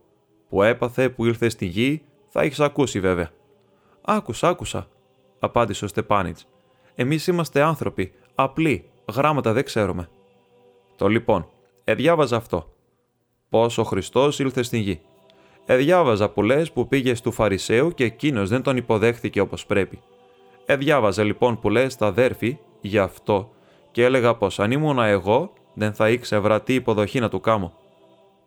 που 0.50 0.64
έπαθε 0.64 1.10
που 1.10 1.26
ήλθε 1.26 1.50
στη 1.50 1.66
γη, 1.66 2.04
θα 2.28 2.42
έχεις 2.42 2.60
ακούσει 2.60 3.00
βέβαια. 3.00 3.30
Άκουσα, 4.02 4.48
άκουσα, 4.48 4.88
απάντησε 5.40 5.86
ο 5.86 5.88
Στεπάνιτς. 5.88 6.48
Εμείς 6.96 7.28
είμαστε 7.28 7.62
άνθρωποι, 7.62 8.14
απλοί, 8.36 8.90
γράμματα 9.14 9.54
δεν 9.54 9.64
ξέρουμε. 9.64 10.10
Το 10.96 11.08
λοιπόν, 11.08 11.50
εδιάβαζα 11.84 12.36
αυτό. 12.36 12.74
Πώς 13.50 13.78
ο 13.78 13.84
Χριστός 13.84 14.40
ήλθε 14.40 14.64
στη 14.64 14.78
γη. 14.78 15.02
Εδιάβαζα 15.66 16.30
που 16.30 16.44
λες 16.44 16.72
που 16.72 16.88
πήγες 16.88 17.22
του 17.22 17.32
Φαρισαίου 17.32 17.92
και 17.92 18.04
εκείνος 18.04 18.50
δεν 18.50 18.62
τον 18.62 18.78
υποδέχθηκε 18.78 19.40
όπως 19.40 19.66
πρέπει. 19.66 20.02
Εδιάβαζα 20.72 21.24
λοιπόν 21.24 21.60
που 21.60 21.70
λες 21.70 21.94
στα 21.94 22.06
αδέρφη 22.06 22.58
γι' 22.82 22.98
αυτό 22.98 23.52
και 23.92 24.04
έλεγα 24.04 24.36
πως 24.36 24.60
αν 24.60 24.72
ήμουν 24.72 25.00
εγώ 25.00 25.54
δεν 25.74 25.94
θα 25.94 26.10
ήξερα 26.10 26.62
τι 26.62 26.74
υποδοχή 26.74 27.20
να 27.20 27.30
του 27.30 27.40
κάμω. 27.40 27.74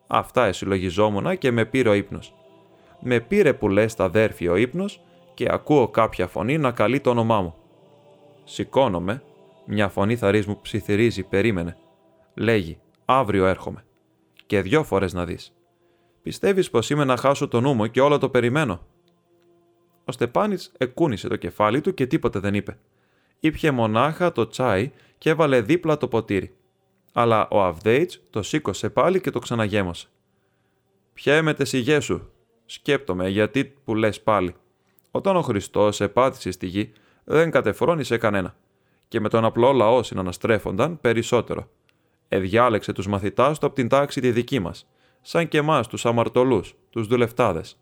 Αυτά 0.07 0.45
εσυλλογιζόμουνα 0.45 1.35
και 1.35 1.51
με 1.51 1.65
πήρε 1.65 1.89
ο 1.89 1.93
ύπνος. 1.93 2.33
Με 2.99 3.19
πήρε 3.19 3.53
που 3.53 3.69
λες 3.69 3.95
τα 3.95 4.03
αδέρφη 4.03 4.47
ο 4.47 4.55
ύπνος 4.55 5.01
και 5.33 5.45
ακούω 5.49 5.87
κάποια 5.87 6.27
φωνή 6.27 6.57
να 6.57 6.71
καλεί 6.71 6.99
το 6.99 7.09
όνομά 7.09 7.41
μου. 7.41 7.55
Σηκώνομαι, 8.43 9.23
μια 9.65 9.89
φωνή 9.89 10.15
θαρής 10.15 10.45
μου 10.45 10.59
ψιθυρίζει, 10.61 11.23
περίμενε. 11.23 11.77
Λέγει, 12.33 12.77
αύριο 13.05 13.45
έρχομαι. 13.45 13.85
Και 14.45 14.61
δυο 14.61 14.83
φορές 14.83 15.13
να 15.13 15.25
δεις. 15.25 15.53
Πιστεύεις 16.21 16.69
πως 16.69 16.89
είμαι 16.89 17.03
να 17.03 17.17
χάσω 17.17 17.47
το 17.47 17.61
νου 17.61 17.73
μου 17.73 17.87
και 17.87 18.01
όλο 18.01 18.17
το 18.17 18.29
περιμένω; 18.29 18.79
Ο 20.05 20.11
Στεπάνης 20.11 20.71
εκούνησε 20.77 21.27
το 21.27 21.35
κεφάλι 21.35 21.81
του 21.81 21.93
και 21.93 22.05
τίποτε 22.05 22.39
δεν 22.39 22.53
είπε. 22.53 22.77
Ήπια 23.39 23.71
μονάχα 23.71 24.31
το 24.31 24.47
τσάι 24.47 24.91
και 25.17 25.29
έβαλε 25.29 25.61
δίπλα 25.61 25.97
το 25.97 26.07
ποτήρι 26.07 26.55
αλλά 27.17 27.47
ο 27.49 27.63
Αβδέιτ 27.63 28.11
το 28.29 28.41
σήκωσε 28.41 28.89
πάλι 28.89 29.21
και 29.21 29.29
το 29.29 29.39
ξαναγέμωσε. 29.39 30.07
«Πιέ 31.13 31.53
τε 31.53 31.65
σιγέ 31.65 31.99
σου», 31.99 32.31
σκέπτομαι 32.65 33.29
γιατί 33.29 33.65
που 33.65 33.95
λες 33.95 34.21
πάλι. 34.21 34.55
Όταν 35.11 35.35
ο 35.35 35.41
Χριστός 35.41 36.01
επάτησε 36.01 36.51
στη 36.51 36.67
γη, 36.67 36.91
δεν 37.23 37.51
κατεφρόνησε 37.51 38.17
κανένα. 38.17 38.55
Και 39.07 39.19
με 39.19 39.29
τον 39.29 39.45
απλό 39.45 39.71
λαό 39.71 40.03
συναναστρέφονταν 40.03 41.01
περισσότερο. 41.01 41.69
Εδιάλεξε 42.27 42.93
τους 42.93 43.07
μαθητάς 43.07 43.59
του 43.59 43.65
από 43.65 43.75
την 43.75 43.87
τάξη 43.87 44.21
τη 44.21 44.31
δική 44.31 44.59
μας, 44.59 44.87
σαν 45.21 45.47
και 45.47 45.57
εμάς 45.57 45.87
τους 45.87 46.05
αμαρτωλούς, 46.05 46.75
τους 46.89 47.07
δουλευτάδες. 47.07 47.77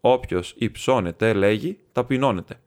Όποιος 0.00 0.54
υψώνεται, 0.58 1.32
λέγει, 1.32 1.78
ταπεινώνεται. 1.92 2.60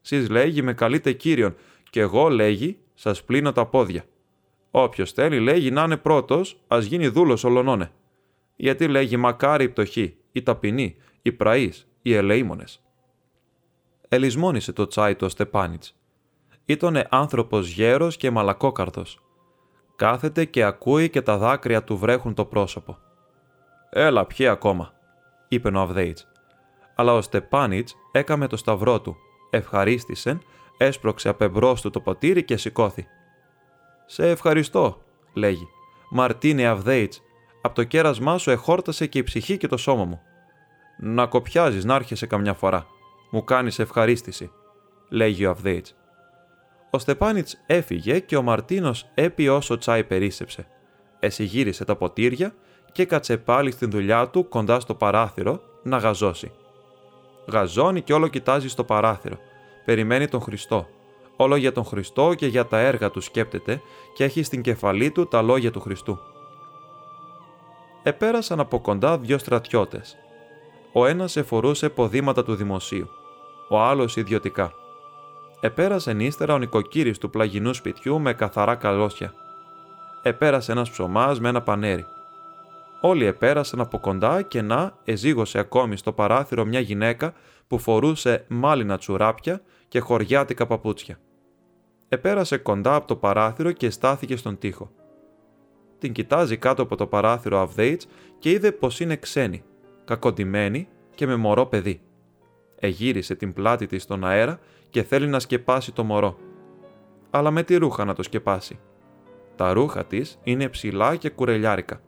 Σει 0.00 0.16
λέγει, 0.16 0.62
με 0.62 0.74
καλείτε 0.74 1.12
κύριον, 1.12 1.54
και 1.90 2.00
εγώ 2.00 2.28
λέγει, 2.28 2.78
σας 2.94 3.24
πλύνω 3.24 3.52
τα 3.52 3.66
πόδια. 3.66 4.04
Όποιος 4.70 5.12
θέλει, 5.12 5.40
λέγει 5.40 5.70
να 5.70 5.82
είναι 5.82 5.96
πρώτος, 5.96 6.60
ας 6.68 6.84
γίνει 6.84 7.08
δούλος 7.08 7.44
ολονώνε. 7.44 7.92
Γιατί 8.56 8.88
λέγει 8.88 9.16
μακάρι 9.16 9.64
η 9.64 9.68
πτωχή, 9.68 10.16
η 10.32 10.42
ταπεινή, 10.42 10.96
οι 11.22 11.32
πραείς, 11.32 11.88
οι 12.02 12.14
ελεήμονες. 12.14 12.82
Ελισμόνισε 14.08 14.72
το 14.72 14.86
τσάι 14.86 15.14
του 15.14 15.26
ο 15.26 15.28
Στεπάνιτς. 15.28 15.96
Ήτονε 16.64 17.06
άνθρωπος 17.10 17.68
γέρος 17.68 18.16
και 18.16 18.30
μαλακόκαρδος. 18.30 19.20
Κάθεται 19.96 20.44
και 20.44 20.62
ακούει 20.62 21.10
και 21.10 21.22
τα 21.22 21.38
δάκρυα 21.38 21.84
του 21.84 21.96
βρέχουν 21.98 22.34
το 22.34 22.44
πρόσωπο. 22.44 22.98
Έλα, 23.90 24.26
πιέ 24.26 24.48
ακόμα, 24.48 24.92
είπε 25.48 25.68
ο 25.68 25.80
Αβδέιτς. 25.80 26.31
Αλλά 26.94 27.14
ο 27.14 27.20
Στεπάνιτς 27.20 27.96
έκαμε 28.12 28.46
το 28.46 28.56
σταυρό 28.56 29.00
του, 29.00 29.16
ευχαρίστησε, 29.50 30.38
έσπρωξε 30.76 31.28
απ' 31.28 31.58
του 31.80 31.90
το 31.90 32.00
ποτήρι 32.00 32.44
και 32.44 32.56
σηκώθη. 32.56 33.06
Σε 34.06 34.30
ευχαριστώ, 34.30 35.02
λέγει. 35.32 35.68
Μαρτίνε 36.10 36.66
Αβδέιτ, 36.66 37.12
από 37.62 37.74
το 37.74 37.84
κέρασμά 37.84 38.38
σου 38.38 38.50
εχόρτασε 38.50 39.06
και 39.06 39.18
η 39.18 39.22
ψυχή 39.22 39.56
και 39.56 39.66
το 39.66 39.76
σώμα 39.76 40.04
μου. 40.04 40.20
Να 40.98 41.26
κοπιάζεις 41.26 41.84
να 41.84 41.94
έρχεσαι 41.94 42.26
καμιά 42.26 42.54
φορά. 42.54 42.86
Μου 43.30 43.44
κάνεις 43.44 43.78
ευχαρίστηση, 43.78 44.50
λέγει 45.08 45.46
ο 45.46 45.50
Αβδέιτ. 45.50 45.86
Ο 46.90 46.98
Στεπάνιτς 46.98 47.62
έφυγε 47.66 48.18
και 48.18 48.36
ο 48.36 48.42
Μαρτίνος 48.42 49.06
έπει 49.14 49.48
όσο 49.48 49.78
τσάι 49.78 50.04
περίσεψε. 50.04 50.66
Εσυγύρισε 51.18 51.84
τα 51.84 51.96
ποτήρια 51.96 52.54
και 52.92 53.04
κάτσε 53.04 53.36
πάλι 53.36 53.70
στην 53.70 53.90
δουλειά 53.90 54.28
του 54.28 54.48
κοντά 54.48 54.80
στο 54.80 54.94
παράθυρο 54.94 55.60
να 55.82 55.96
γαζώσει. 55.96 56.52
Γαζώνει 57.46 58.02
και 58.02 58.12
όλο 58.12 58.28
κοιτάζει 58.28 58.68
στο 58.68 58.84
παράθυρο. 58.84 59.36
Περιμένει 59.84 60.28
τον 60.28 60.40
Χριστό 60.40 60.86
όλο 61.42 61.56
για 61.56 61.72
τον 61.72 61.84
Χριστό 61.84 62.34
και 62.34 62.46
για 62.46 62.66
τα 62.66 62.78
έργα 62.78 63.10
του 63.10 63.20
σκέπτεται 63.20 63.82
και 64.14 64.24
έχει 64.24 64.42
στην 64.42 64.62
κεφαλή 64.62 65.10
του 65.10 65.28
τα 65.28 65.42
λόγια 65.42 65.70
του 65.70 65.80
Χριστού. 65.80 66.18
Επέρασαν 68.02 68.60
από 68.60 68.80
κοντά 68.80 69.18
δύο 69.18 69.38
στρατιώτες. 69.38 70.16
Ο 70.92 71.06
ένας 71.06 71.36
εφορούσε 71.36 71.88
ποδήματα 71.88 72.44
του 72.44 72.54
δημοσίου, 72.54 73.08
ο 73.68 73.80
άλλος 73.80 74.16
ιδιωτικά. 74.16 74.72
Επέρασε 75.60 76.16
ύστερα 76.18 76.54
ο 76.54 76.58
νοικοκύρης 76.58 77.18
του 77.18 77.30
πλαγινού 77.30 77.74
σπιτιού 77.74 78.20
με 78.20 78.32
καθαρά 78.32 78.74
καλώσια. 78.74 79.34
Επέρασε 80.22 80.72
ένας 80.72 80.90
ψωμάς 80.90 81.40
με 81.40 81.48
ένα 81.48 81.62
πανέρι. 81.62 82.06
Όλοι 83.04 83.24
επέρασαν 83.24 83.80
από 83.80 83.98
κοντά 83.98 84.42
και 84.42 84.62
να 84.62 84.98
εζήγωσε 85.04 85.58
ακόμη 85.58 85.96
στο 85.96 86.12
παράθυρο 86.12 86.64
μια 86.64 86.80
γυναίκα 86.80 87.32
που 87.66 87.78
φορούσε 87.78 88.44
μάλινα 88.48 88.98
τσουράπια 88.98 89.62
και 89.88 89.98
χωριάτικα 89.98 90.66
παπούτσια. 90.66 91.18
Επέρασε 92.08 92.56
κοντά 92.56 92.94
από 92.94 93.06
το 93.06 93.16
παράθυρο 93.16 93.72
και 93.72 93.90
στάθηκε 93.90 94.36
στον 94.36 94.58
τοίχο. 94.58 94.90
Την 95.98 96.12
κοιτάζει 96.12 96.56
κάτω 96.56 96.82
από 96.82 96.96
το 96.96 97.06
παράθυρο 97.06 97.58
Αβδέιτς 97.58 98.06
και 98.38 98.50
είδε 98.50 98.72
πως 98.72 99.00
είναι 99.00 99.16
ξένη, 99.16 99.62
κακοντημένη 100.04 100.88
και 101.14 101.26
με 101.26 101.36
μωρό 101.36 101.66
παιδί. 101.66 102.00
Εγύρισε 102.76 103.34
την 103.34 103.52
πλάτη 103.52 103.86
της 103.86 104.02
στον 104.02 104.24
αέρα 104.24 104.58
και 104.90 105.02
θέλει 105.02 105.26
να 105.26 105.40
σκεπάσει 105.40 105.92
το 105.92 106.04
μωρό. 106.04 106.38
Αλλά 107.30 107.50
με 107.50 107.62
τι 107.62 107.76
ρούχα 107.76 108.04
να 108.04 108.14
το 108.14 108.22
σκεπάσει; 108.22 108.78
τα 109.56 109.72
ρούχα 109.72 110.04
της 110.04 110.38
είναι 110.42 110.68
ψηλά 110.68 111.16
και 111.16 111.30
κουρελιάρικα. 111.30 112.00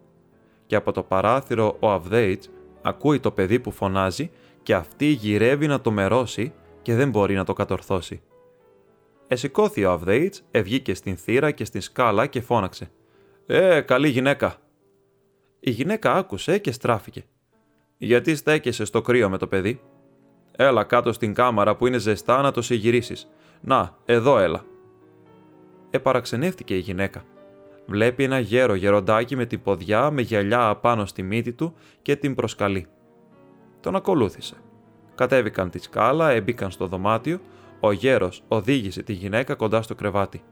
Και 0.75 0.81
από 0.81 0.93
το 0.93 1.03
παράθυρο 1.03 1.77
ο 1.81 1.91
Αβδέιτς 1.91 2.51
ακούει 2.83 3.21
το 3.21 3.31
παιδί 3.31 3.61
που 3.61 3.71
φωνάζει 3.71 4.31
και 4.63 4.75
αυτή 4.75 5.07
γυρεύει 5.07 5.67
να 5.67 5.81
το 5.81 5.91
μερώσει 5.91 6.53
και 6.83 6.95
δεν 6.95 7.11
μπορεί 7.11 7.35
να 7.35 7.45
το 7.45 7.53
κατορθώσει. 7.53 8.23
Εσηκώθη 9.29 9.85
ο 9.85 9.91
Αβδέιτς, 9.91 10.43
ευγήκε 10.51 10.95
στην 10.95 11.17
θύρα 11.17 11.51
και 11.51 11.65
στην 11.65 11.81
σκάλα 11.81 12.27
και 12.27 12.41
φώναξε 12.41 12.91
«Ε, 13.47 13.81
καλή 13.81 14.09
γυναίκα!» 14.09 14.57
Η 15.61 15.71
γυναίκα 15.71 16.15
άκουσε 16.15 16.59
και 16.59 16.73
στράφηκε. 16.73 17.25
«Γιατί 17.99 18.37
στέκεσαι 18.37 18.85
στο 18.85 19.01
κρύο 19.01 19.29
με 19.29 19.39
το 19.39 19.47
παιδί» 19.47 19.81
Έλα 20.57 20.85
κάτω 20.85 21.13
στην 21.13 21.35
κάμαρα 21.35 21.77
που 21.77 21.87
είναι 21.87 21.99
ζεστά 21.99 22.43
να 22.43 22.51
το 22.51 22.63
συγυρίσεις. 22.63 23.31
Να, 23.61 23.97
εδώ 24.05 24.39
έλα. 24.39 24.65
Επαραξενεύτηκε 25.91 26.77
η 26.77 26.81
γυναίκα. 26.81 27.25
Βλέπει 27.87 28.23
ένα 28.23 28.39
γέρο 28.39 28.75
γεροντάκι 28.75 29.37
με 29.37 29.47
την 29.47 29.63
ποδιά 29.63 30.11
με 30.11 30.23
γυαλιά 30.23 30.69
απάνω 30.69 31.07
στη 31.07 31.23
μύτη 31.23 31.53
του 31.53 31.75
και 32.03 32.17
την 32.17 32.35
προσκαλεί. 32.35 32.87
Τον 33.81 33.97
ακολούθησε. 33.97 34.55
Κατέβηκαν 35.15 35.71
τη 35.71 35.79
σκάλα, 35.79 36.31
έμπηκαν 36.31 36.71
στο 36.71 36.87
δωμάτιο, 36.87 37.41
ο 37.81 37.93
γέρος 37.93 38.43
οδήγησε 38.49 39.03
τη 39.03 39.13
γυναίκα 39.13 39.55
κοντά 39.55 39.83
στο 39.83 39.95
κρεβάτι. 39.95 40.43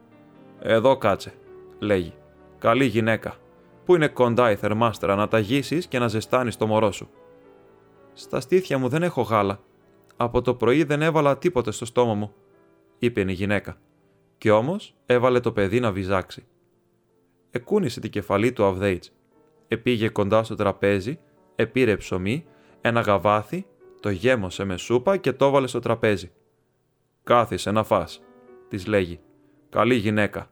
«Εδώ 0.60 0.96
κάτσε», 0.96 1.32
λέγει. 1.78 2.14
«Καλή 2.58 2.84
γυναίκα. 2.84 3.34
Πού 3.84 3.94
είναι 3.94 4.08
κοντά 4.08 4.50
η 4.50 4.56
θερμάστρα 4.56 5.14
να 5.14 5.28
ταγίσεις 5.28 5.86
και 5.86 5.98
να 5.98 6.08
ζεστάνεις 6.08 6.56
το 6.56 6.66
μωρό 6.66 6.92
σου». 6.92 7.10
«Στα 8.12 8.40
στήθια 8.40 8.78
μου 8.78 8.88
δεν 8.88 9.02
έχω 9.02 9.22
γάλα», 9.22 9.60
από 10.16 10.42
το 10.42 10.54
πρωί 10.54 10.84
δεν 10.84 11.02
έβαλα 11.02 11.38
τίποτε 11.38 11.70
στο 11.70 11.84
στόμα 11.84 12.14
μου, 12.14 12.32
είπε 12.98 13.20
η 13.20 13.32
γυναίκα. 13.32 13.76
Κι 14.38 14.50
όμως 14.50 14.94
έβαλε 15.06 15.40
το 15.40 15.52
παιδί 15.52 15.80
να 15.80 15.92
βυζάξει. 15.92 16.46
Εκούνησε 17.52 18.00
την 18.00 18.10
κεφαλή 18.10 18.52
του 18.52 18.64
Αβδέιτ. 18.64 19.04
Επήγε 19.68 20.08
κοντά 20.08 20.42
στο 20.42 20.54
τραπέζι, 20.54 21.18
επήρε 21.54 21.96
ψωμί, 21.96 22.46
ένα 22.80 23.00
γαβάθι, 23.00 23.66
το 24.00 24.10
γέμωσε 24.10 24.64
με 24.64 24.76
σούπα 24.76 25.16
και 25.16 25.32
το 25.32 25.44
έβαλε 25.44 25.66
στο 25.66 25.78
τραπέζι. 25.78 26.30
Κάθισε 27.22 27.70
να 27.70 27.84
φας, 27.84 28.22
της 28.68 28.86
λέγει. 28.86 29.20
Καλή 29.70 29.94
γυναίκα. 29.94 30.50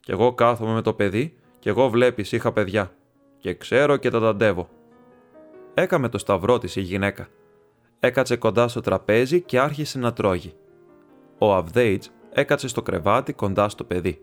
Κι 0.00 0.10
εγώ 0.10 0.34
κάθομαι 0.34 0.72
με 0.72 0.82
το 0.82 0.94
παιδί, 0.94 1.36
κι 1.58 1.68
εγώ 1.68 1.88
βλέπεις 1.88 2.32
είχα 2.32 2.52
παιδιά. 2.52 2.94
Και 3.38 3.54
ξέρω 3.54 3.96
και 3.96 4.10
τα 4.10 4.20
ταντεύω. 4.20 4.68
Έκαμε 5.74 6.08
το 6.08 6.18
σταυρό 6.18 6.58
της 6.58 6.76
η 6.76 6.80
γυναίκα 6.80 7.28
έκατσε 8.04 8.36
κοντά 8.36 8.68
στο 8.68 8.80
τραπέζι 8.80 9.40
και 9.40 9.58
άρχισε 9.60 9.98
να 9.98 10.12
τρώγει. 10.12 10.54
Ο 11.38 11.54
Αβδέιτς 11.54 12.10
έκατσε 12.32 12.68
στο 12.68 12.82
κρεβάτι 12.82 13.32
κοντά 13.32 13.68
στο 13.68 13.84
παιδί. 13.84 14.20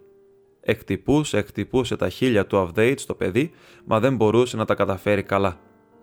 Εκτυπούσε, 0.61 1.37
εκτυπούσε 1.37 1.95
τα 1.95 2.09
χείλια 2.09 2.45
του 2.45 2.57
Αβδέιτ 2.57 2.99
στο 2.99 3.15
παιδί, 3.15 3.51
μα 3.85 3.99
δεν 3.99 4.15
μπορούσε 4.15 4.57
να 4.57 4.65
τα 4.65 4.75
καταφέρει 4.75 5.23
καλά. 5.23 5.59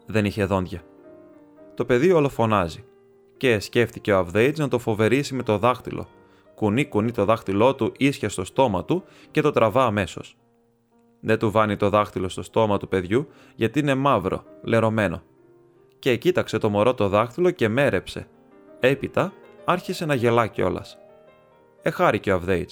Δεν 0.06 0.24
είχε 0.24 0.44
δόντια. 0.44 0.82
Το 1.74 1.84
παιδί 1.84 2.12
ολοφωνάζει. 2.12 2.84
Και 3.36 3.58
σκέφτηκε 3.58 4.12
ο 4.12 4.16
Αβδέιτ 4.16 4.58
να 4.58 4.68
το 4.68 4.78
φοβερήσει 4.78 5.34
με 5.34 5.42
το 5.42 5.58
δάχτυλο. 5.58 6.08
Κουνεί 6.54 6.86
κουνεί 6.86 7.10
το 7.10 7.24
δάχτυλό 7.24 7.74
του 7.74 7.92
ίσια 7.98 8.28
στο 8.28 8.44
στόμα 8.44 8.84
του 8.84 9.04
και 9.30 9.40
το 9.40 9.50
τραβά 9.50 9.84
αμέσως. 9.84 10.36
Δεν 11.20 11.38
του 11.38 11.50
βάνει 11.50 11.76
το 11.76 11.88
δάχτυλο 11.88 12.28
στο 12.28 12.42
στόμα 12.42 12.78
του 12.78 12.88
παιδιού 12.88 13.28
γιατί 13.54 13.78
είναι 13.78 13.94
μαύρο, 13.94 14.44
λερωμένο 14.62 15.22
και 15.98 16.16
κοίταξε 16.16 16.58
το 16.58 16.68
μωρό 16.68 16.94
το 16.94 17.08
δάχτυλο 17.08 17.50
και 17.50 17.68
μέρεψε. 17.68 18.28
Έπειτα 18.80 19.32
άρχισε 19.64 20.06
να 20.06 20.14
γελά 20.14 20.46
κιόλας. 20.46 20.98
Εχάρηκε 21.82 22.32
ο 22.32 22.34
Αβδέιτ. 22.34 22.70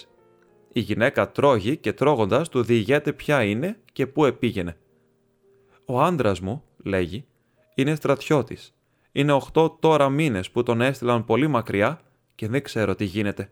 Η 0.77 0.81
γυναίκα 0.81 1.31
τρώγει 1.31 1.77
και 1.77 1.93
τρώγοντας 1.93 2.49
του 2.49 2.63
διηγέται 2.63 3.13
ποια 3.13 3.43
είναι 3.43 3.79
και 3.93 4.07
πού 4.07 4.25
επήγαινε. 4.25 4.77
Ο 5.85 6.01
άντρας 6.03 6.41
μου, 6.41 6.63
λέγει, 6.85 7.25
είναι 7.75 7.95
στρατιώτης. 7.95 8.75
Είναι 9.13 9.33
οχτώ 9.33 9.77
τώρα 9.81 10.09
μήνες 10.09 10.51
που 10.51 10.63
τον 10.63 10.81
έστειλαν 10.81 11.25
πολύ 11.25 11.47
μακριά 11.47 12.01
και 12.35 12.49
δεν 12.49 12.63
ξέρω 12.63 12.95
τι 12.95 13.05
γίνεται. 13.05 13.51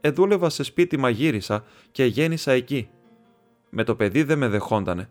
Εδούλευα 0.00 0.50
σε 0.50 0.62
σπίτι 0.62 0.96
μαγείρισα 0.96 1.64
και 1.90 2.04
γέννησα 2.04 2.52
εκεί. 2.52 2.88
Με 3.70 3.84
το 3.84 3.94
παιδί 3.94 4.22
δεν 4.22 4.38
με 4.38 4.48
δεχόντανε. 4.48 5.10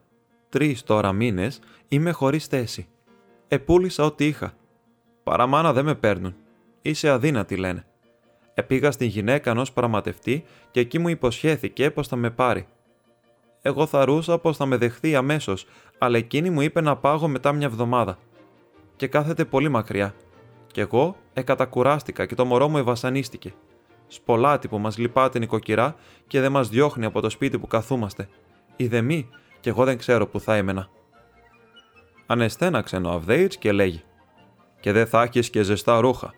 Τρεις 0.50 0.84
τώρα 0.84 1.12
μήνες 1.12 1.60
είμαι 1.88 2.12
χωρίς 2.12 2.46
θέση. 2.46 2.88
Επούλησα 3.48 4.04
ό,τι 4.04 4.26
είχα. 4.26 4.54
Παραμάνα 5.24 5.74
δεν 5.74 5.86
με 5.86 5.96
παίρνουν. 5.96 6.36
Είσαι 6.82 7.10
αδύνατη, 7.10 7.56
λένε. 7.56 7.89
Επήγα 8.60 8.92
στην 8.92 9.08
γυναίκα 9.08 9.52
ενός 9.52 9.72
πραγματευτή 9.72 10.44
και 10.72 10.80
εκεί 10.80 11.00
μου 11.00 11.08
υποσχέθηκε 11.08 11.92
πως 11.92 12.08
θα 12.08 12.16
με 12.16 12.30
πάρει. 12.30 12.68
Εγώ 13.62 13.86
θα 13.86 14.06
ρούσα 14.06 14.38
πως 14.38 14.58
θα 14.58 14.66
με 14.66 14.78
δεχθεί 14.78 15.16
αμέσως, 15.16 15.66
αλλά 15.98 16.18
εκείνη 16.18 16.50
μου 16.50 16.62
είπε 16.62 16.82
να 16.82 16.96
πάγω 16.96 17.28
μετά 17.28 17.52
μια 17.52 17.68
εβδομάδα. 17.68 18.18
Και 18.96 19.08
κάθεται 19.08 19.46
πολύ 19.46 19.70
μακριά. 19.70 20.16
Κι 20.72 20.80
εγώ 20.80 21.16
εκατακουράστηκα 21.34 22.26
και 22.26 22.36
το 22.36 22.46
μωρό 22.46 22.68
μου 22.68 22.78
ευασανίστηκε. 22.78 23.54
Σπολάτι 24.08 24.68
που 24.68 24.78
μας 24.78 24.98
λυπάται 24.98 25.40
νοικοκυρά 25.40 25.96
και 26.28 26.42
δεν 26.42 26.52
μας 26.52 26.70
διώχνει 26.70 27.06
από 27.06 27.22
το 27.22 27.30
σπίτι 27.30 27.60
που 27.60 27.68
καθούμαστε. 27.68 28.30
Είδε 28.76 29.02
μη, 29.02 29.30
κι 29.60 29.70
εγώ 29.70 29.84
δεν 29.84 29.98
ξέρω 29.98 30.28
που 30.28 30.40
θα 30.40 30.56
έμενα 30.56 30.90
ανεστέναξε 32.32 32.96
ο 32.96 33.10
Αβδέιτς 33.10 33.58
και 33.58 33.72
λέγει 33.72 34.04
«Και 34.80 34.92
δεν 34.92 35.08
θα 35.08 35.22
έχεις 35.22 35.50
και 35.50 35.64
ζεστά 35.64 36.00
ρούχα». 36.00 36.34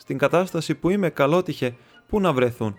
Στην 0.00 0.18
κατάσταση 0.18 0.74
που 0.74 0.90
είμαι 0.90 1.10
καλότυχε, 1.10 1.76
πού 2.06 2.20
να 2.20 2.32
βρεθούν. 2.32 2.76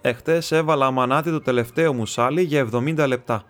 Εχθές 0.00 0.52
έβαλα 0.52 0.86
αμανάτι 0.86 1.30
το 1.30 1.40
τελευταίο 1.40 1.92
μου 1.92 2.06
σάλι 2.06 2.42
για 2.42 2.68
70 2.72 3.04
λεπτά. 3.06 3.44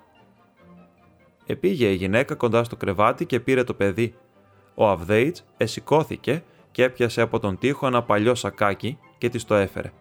Επήγε 1.46 1.86
η 1.86 1.94
γυναίκα 1.94 2.34
κοντά 2.34 2.64
στο 2.64 2.76
κρεβάτι 2.76 3.26
και 3.26 3.40
πήρε 3.40 3.64
το 3.64 3.74
παιδί. 3.74 4.14
Ο 4.74 4.88
Αβδέιτς 4.88 5.44
εσηκώθηκε 5.56 6.44
και 6.70 6.82
έπιασε 6.82 7.20
από 7.20 7.38
τον 7.38 7.58
τοίχο 7.58 7.86
ένα 7.86 8.02
παλιό 8.02 8.34
σακάκι 8.34 8.98
και 9.18 9.28
της 9.28 9.44
το 9.44 9.54
έφερε. 9.54 9.92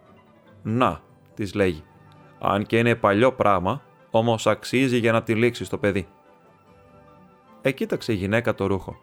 «Να», 0.62 1.00
της 1.34 1.54
λέγει, 1.54 1.82
«αν 2.38 2.66
και 2.66 2.78
είναι 2.78 2.94
παλιό 2.94 3.32
πράγμα, 3.32 3.82
όμως 4.10 4.46
αξίζει 4.46 4.98
για 4.98 5.12
να 5.12 5.22
τυλίξεις 5.22 5.68
το 5.68 5.78
παιδί». 5.78 6.08
Εκοίταξε 7.62 8.12
η 8.12 8.16
γυναίκα 8.16 8.54
το 8.54 8.66
ρούχο. 8.66 8.96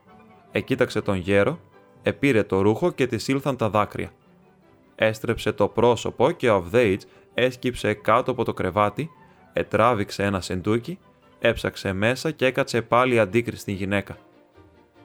Εκοίταξε 0.51 1.01
τον 1.01 1.15
γέρο, 1.15 1.59
επήρε 2.03 2.43
το 2.43 2.62
ρούχο 2.62 2.91
και 2.91 3.07
της 3.07 3.27
ήλθαν 3.27 3.57
τα 3.57 3.69
δάκρυα. 3.69 4.12
Έστρεψε 4.95 5.51
το 5.51 5.67
πρόσωπο 5.67 6.31
και 6.31 6.49
ο 6.49 6.55
Αβδέιτ 6.55 7.01
έσκυψε 7.33 7.93
κάτω 7.93 8.31
από 8.31 8.43
το 8.43 8.53
κρεβάτι, 8.53 9.10
ετράβηξε 9.53 10.23
ένα 10.23 10.41
σεντούκι, 10.41 10.99
έψαξε 11.39 11.93
μέσα 11.93 12.31
και 12.31 12.45
έκατσε 12.45 12.81
πάλι 12.81 13.19
αντίκριση 13.19 13.62
στην 13.62 13.75
γυναίκα. 13.75 14.17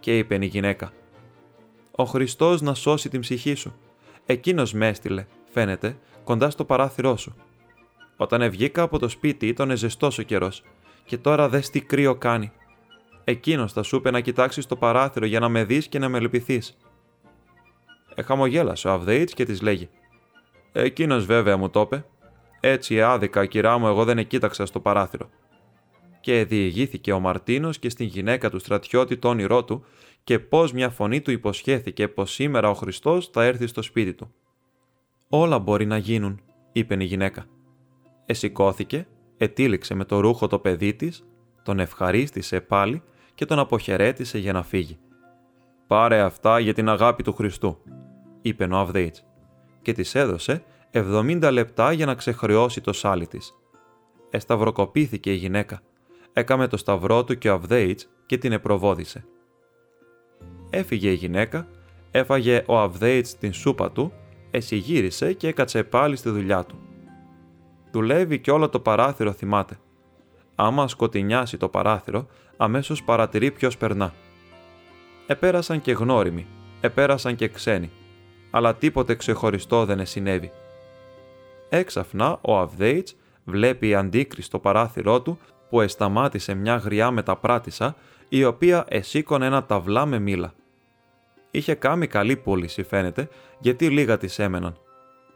Και 0.00 0.18
είπε 0.18 0.38
η 0.40 0.46
γυναίκα: 0.46 0.92
Ο 1.90 2.05
Χριστός 2.05 2.61
να 2.61 2.74
σώσει 2.74 3.09
την 3.09 3.20
ψυχή 3.20 3.55
σου. 3.55 3.74
Εκείνος 4.26 4.72
με 4.72 4.88
έστειλε, 4.88 5.26
φαίνεται, 5.52 5.96
κοντά 6.24 6.50
στο 6.50 6.64
παράθυρό 6.64 7.16
σου. 7.16 7.35
Όταν 8.16 8.50
βγήκα 8.50 8.83
από 8.83 8.98
το 8.98 9.09
σπίτι 9.09 9.46
ήταν 9.46 9.76
ζεστός 9.76 10.18
ο 10.18 10.22
καιρός, 10.22 10.62
και 11.05 11.18
τώρα 11.18 11.48
δες 11.48 11.70
τι 11.70 11.81
κρύο 11.81 12.14
κάνει. 12.14 12.52
Εκείνος 13.24 13.72
θα 13.72 13.82
σου 13.82 13.96
είπε 13.96 14.11
να 14.11 14.20
κοιτάξεις 14.20 14.66
το 14.66 14.76
παράθυρο 14.76 15.26
για 15.26 15.40
να 15.40 15.48
με 15.48 15.64
δεις 15.64 15.88
και 15.88 15.98
να 15.98 16.08
με 16.08 16.20
λυπηθείς. 16.20 16.76
Εχαμογέλασε 18.14 18.88
ο 18.88 18.92
Αβδέιτ 18.92 19.30
και 19.35 19.44
της 19.44 19.61
λέγει: 19.61 19.88
Εκείνος 20.72 21.26
βέβαια 21.26 21.56
μου 21.56 21.70
το 21.70 21.80
είπε. 21.80 22.04
Έτσι 22.61 23.02
άδικα, 23.02 23.46
κυρά 23.46 23.78
μου, 23.78 23.87
εγώ 23.87 24.04
δεν 24.04 24.26
κοίταξα 24.26 24.66
στο 24.66 24.80
παράθυρο. 24.80 25.30
Και 26.20 26.44
διηγήθηκε 26.44 27.12
ο 27.12 27.20
Μαρτίνος 27.20 27.78
και 27.78 27.88
στην 27.88 28.06
γυναίκα 28.06 28.50
του 28.50 28.58
στρατιώτη 28.58 29.16
το 29.16 29.28
όνειρό 29.28 29.64
του 29.64 29.85
και 30.24 30.38
πώς 30.38 30.72
μια 30.72 30.90
φωνή 30.90 31.20
του 31.20 31.30
υποσχέθηκε 31.30 32.08
πως 32.08 32.32
σήμερα 32.32 32.70
ο 32.70 32.74
Χριστός 32.74 33.26
θα 33.32 33.44
έρθει 33.44 33.66
στο 33.66 33.82
σπίτι 33.82 34.14
του. 34.14 34.35
Όλα 35.28 35.58
μπορεί 35.58 35.87
να 35.87 35.96
γίνουν, 35.96 36.40
είπε 36.72 36.96
η 36.98 37.04
γυναίκα. 37.04 37.44
Εσηκώθηκε, 38.26 39.06
ετήληξε 39.37 39.94
με 39.94 40.04
το 40.04 40.20
ρούχο 40.20 40.46
το 40.46 40.58
παιδί 40.58 40.94
της, 40.94 41.24
τον 41.62 41.78
ευχαρίστησε 41.78 42.61
πάλι 42.61 43.02
και 43.35 43.45
τον 43.45 43.59
αποχαιρέτησε 43.59 44.38
για 44.38 44.53
να 44.53 44.62
φύγει. 44.62 44.99
«Πάρε 45.87 46.21
αυτά 46.21 46.59
για 46.59 46.75
την 46.75 46.88
αγάπη 46.88 47.23
του 47.23 47.33
Χριστού», 47.33 47.79
είπε 48.42 48.64
ο 48.64 48.77
Αβδέιτς 48.77 49.25
και 49.83 49.92
της 49.92 50.14
έδωσε 50.14 50.62
70 50.92 51.49
λεπτά 51.53 51.92
για 51.92 52.07
να 52.07 52.14
ξεχρεώσει 52.14 52.81
το 52.81 52.92
σάλι 52.92 53.27
της. 53.27 53.55
Εσταυροκοπήθηκε 54.31 55.33
η 55.33 55.37
γυναίκα. 55.37 55.81
Έκαμε 56.33 56.66
το 56.66 56.77
σταυρό 56.77 57.25
του 57.25 57.38
και 57.38 57.51
ο 57.51 57.53
Αβδέιτς 57.53 58.09
και 58.27 58.38
την 58.38 58.53
επροβόδησε. 58.53 59.25
Έφυγε 60.71 61.11
η 61.11 61.14
γυναίκα, 61.14 61.68
έφαγε 62.11 62.62
ο 62.66 62.79
Αβδέιτς 62.79 63.38
την 63.38 63.53
σούπα 63.53 63.90
του, 63.90 64.12
εσυγύρισε 64.51 65.33
και 65.33 65.49
έκατσε 65.49 65.83
πάλι 65.83 66.16
στη 66.16 66.31
δουλειά 66.31 66.64
του. 66.64 66.79
Δουλεύει 67.90 68.38
και 68.38 68.51
όλο 68.51 68.68
το 68.68 68.81
παράθυρο 68.81 69.33
θυμάται. 69.33 69.79
Άμα 70.55 70.88
σκοτεινιάσει 70.88 71.57
το 71.57 71.68
παράθυρο, 71.68 72.27
αμέσως 72.62 73.03
παρατηρεί 73.03 73.51
ποιος 73.51 73.77
περνά. 73.77 74.12
Επέρασαν 75.27 75.81
και 75.81 75.92
γνώριμοι, 75.92 76.46
επέρασαν 76.81 77.37
και 77.37 77.48
ξένοι, 77.48 77.90
αλλά 78.51 78.75
τίποτε 78.75 79.14
ξεχωριστό 79.14 79.85
δεν 79.85 80.07
συνέβη. 80.07 80.53
Έξαφνα 81.68 82.38
ο 82.40 82.59
Αβδέιτς 82.59 83.16
βλέπει 83.44 83.94
αντίκρις 83.94 84.46
στο 84.46 84.59
παράθυρό 84.59 85.22
του 85.22 85.38
που 85.68 85.81
εσταμάτησε 85.81 86.55
μια 86.55 86.77
γριά 86.77 87.11
μεταπράτησα 87.11 87.96
η 88.29 88.44
οποία 88.44 88.85
εσήκωνε 88.88 89.46
ένα 89.46 89.64
ταυλά 89.64 90.07
με 90.07 90.18
μήλα. 90.18 90.53
Είχε 91.51 91.75
κάνει 91.75 92.07
καλή 92.07 92.37
πώληση 92.37 92.83
φαίνεται 92.83 93.29
γιατί 93.59 93.90
λίγα 93.90 94.18
της 94.18 94.38
έμεναν. 94.38 94.77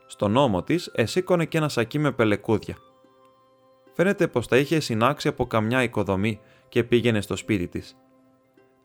Στον 0.06 0.36
ώμο 0.36 0.62
της 0.62 0.90
εσήκωνε 0.94 1.44
και 1.44 1.58
ένα 1.58 1.68
σακί 1.68 1.98
με 1.98 2.12
πελεκούδια. 2.12 2.76
Φαίνεται 3.94 4.26
πως 4.26 4.48
τα 4.48 4.56
είχε 4.56 4.80
συνάξει 4.80 5.28
από 5.28 5.46
καμιά 5.46 5.82
οικοδομή 5.82 6.40
και 6.76 6.84
πήγαινε 6.84 7.20
στο 7.20 7.36
σπίτι 7.36 7.68
της. 7.68 7.96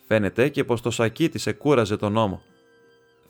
Φαίνεται 0.08 0.50
και 0.50 0.64
πως 0.64 0.82
το 0.82 0.92
σακί 0.92 1.30
της 1.30 1.48
εκούραζε 1.48 1.98
τον 1.98 2.18
ώμο. 2.18 2.42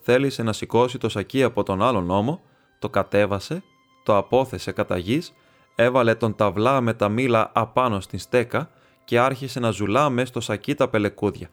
Θέλησε 0.02 0.44
να 0.44 0.54
σηκώσει 0.54 0.98
το 0.98 1.10
σακί 1.10 1.44
από 1.44 1.64
τον 1.64 1.82
άλλον 1.82 2.10
ώμο, 2.10 2.42
το 2.80 2.90
κατέβασε, 2.90 3.64
το 4.04 4.18
απόθεσε 4.18 4.72
κατά 4.72 4.98
γης, 4.98 5.34
έβαλε 5.76 6.16
τον 6.16 6.36
ταυλά 6.36 6.82
με 6.82 6.94
τα 6.94 7.10
μήλα 7.10 7.52
απάνω 7.54 8.00
στην 8.00 8.20
στέκα 8.20 8.70
και 9.06 9.20
άρχισε 9.20 9.60
να 9.60 9.72
ζουλά 9.72 10.10
μες 10.10 10.28
στο 10.28 10.40
σακί 10.40 10.76
τα 10.76 10.90
πελεκούδια. 10.90 11.50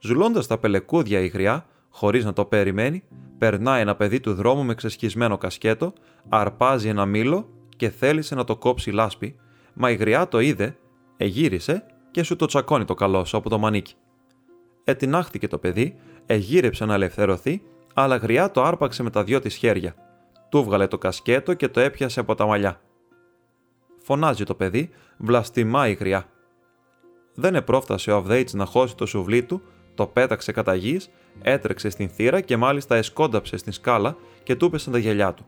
Ζουλώντας 0.00 0.46
τα 0.46 0.58
πελεκούδια 0.58 1.20
η 1.20 1.26
γριά, 1.26 1.66
χωρίς 1.90 2.24
να 2.24 2.32
το 2.32 2.44
περιμένει, 2.44 3.02
περνάει 3.38 3.80
ένα 3.80 3.94
παιδί 3.94 4.20
του 4.20 4.34
δρόμου 4.34 4.64
με 4.64 4.74
ξεσχισμένο 4.74 5.38
κασκέτο, 5.38 5.92
αρπάζει 6.28 6.88
ένα 6.88 7.06
μήλο 7.06 7.48
και 7.76 7.90
θέλησε 7.90 8.34
να 8.34 8.44
το 8.44 8.56
κόψει 8.56 8.90
λάσπη, 8.90 9.36
μα 9.74 9.90
η 9.90 9.94
γριά 9.94 10.28
το 10.28 10.40
είδε, 10.40 10.76
εγύρισε 11.16 11.84
και 12.10 12.22
σου 12.22 12.36
το 12.36 12.46
τσακώνει 12.46 12.84
το 12.84 12.94
καλό 12.94 13.24
σου 13.24 13.36
από 13.36 13.48
το 13.48 13.58
μανίκι. 13.58 13.94
Ετινάχθηκε 14.84 15.48
το 15.48 15.58
παιδί, 15.58 15.96
εγύρεψε 16.26 16.84
να 16.84 16.94
ελευθερωθεί, 16.94 17.62
αλλά 17.94 18.16
γριά 18.16 18.50
το 18.50 18.62
άρπαξε 18.62 19.02
με 19.02 19.10
τα 19.10 19.24
δυο 19.24 19.40
της 19.40 19.54
χέρια. 19.54 19.94
Του 20.48 20.64
βγάλε 20.64 20.86
το 20.86 20.98
κασκέτο 20.98 21.54
και 21.54 21.68
το 21.68 21.80
έπιασε 21.80 22.20
από 22.20 22.34
τα 22.34 22.46
μαλλιά. 22.46 22.80
Φωνάζει 23.98 24.44
το 24.44 24.54
παιδί, 24.54 24.90
βλαστημά 25.16 25.88
η 25.88 25.92
γριά. 25.92 26.26
Δεν 27.34 27.54
επρόφτασε 27.54 28.10
ο 28.10 28.16
Αβδέιτς 28.16 28.54
να 28.54 28.64
χώσει 28.64 28.96
το 28.96 29.06
σουβλί 29.06 29.42
του, 29.42 29.62
το 29.94 30.06
πέταξε 30.06 30.52
κατά 30.52 30.74
γης, 30.74 31.10
έτρεξε 31.42 31.90
στην 31.90 32.08
θύρα 32.08 32.40
και 32.40 32.56
μάλιστα 32.56 32.96
εσκόνταψε 32.96 33.56
στην 33.56 33.72
σκάλα 33.72 34.16
και 34.42 34.56
του 34.56 34.64
έπεσαν 34.66 34.92
τα 34.92 34.98
γυαλιά 34.98 35.34
του. 35.34 35.46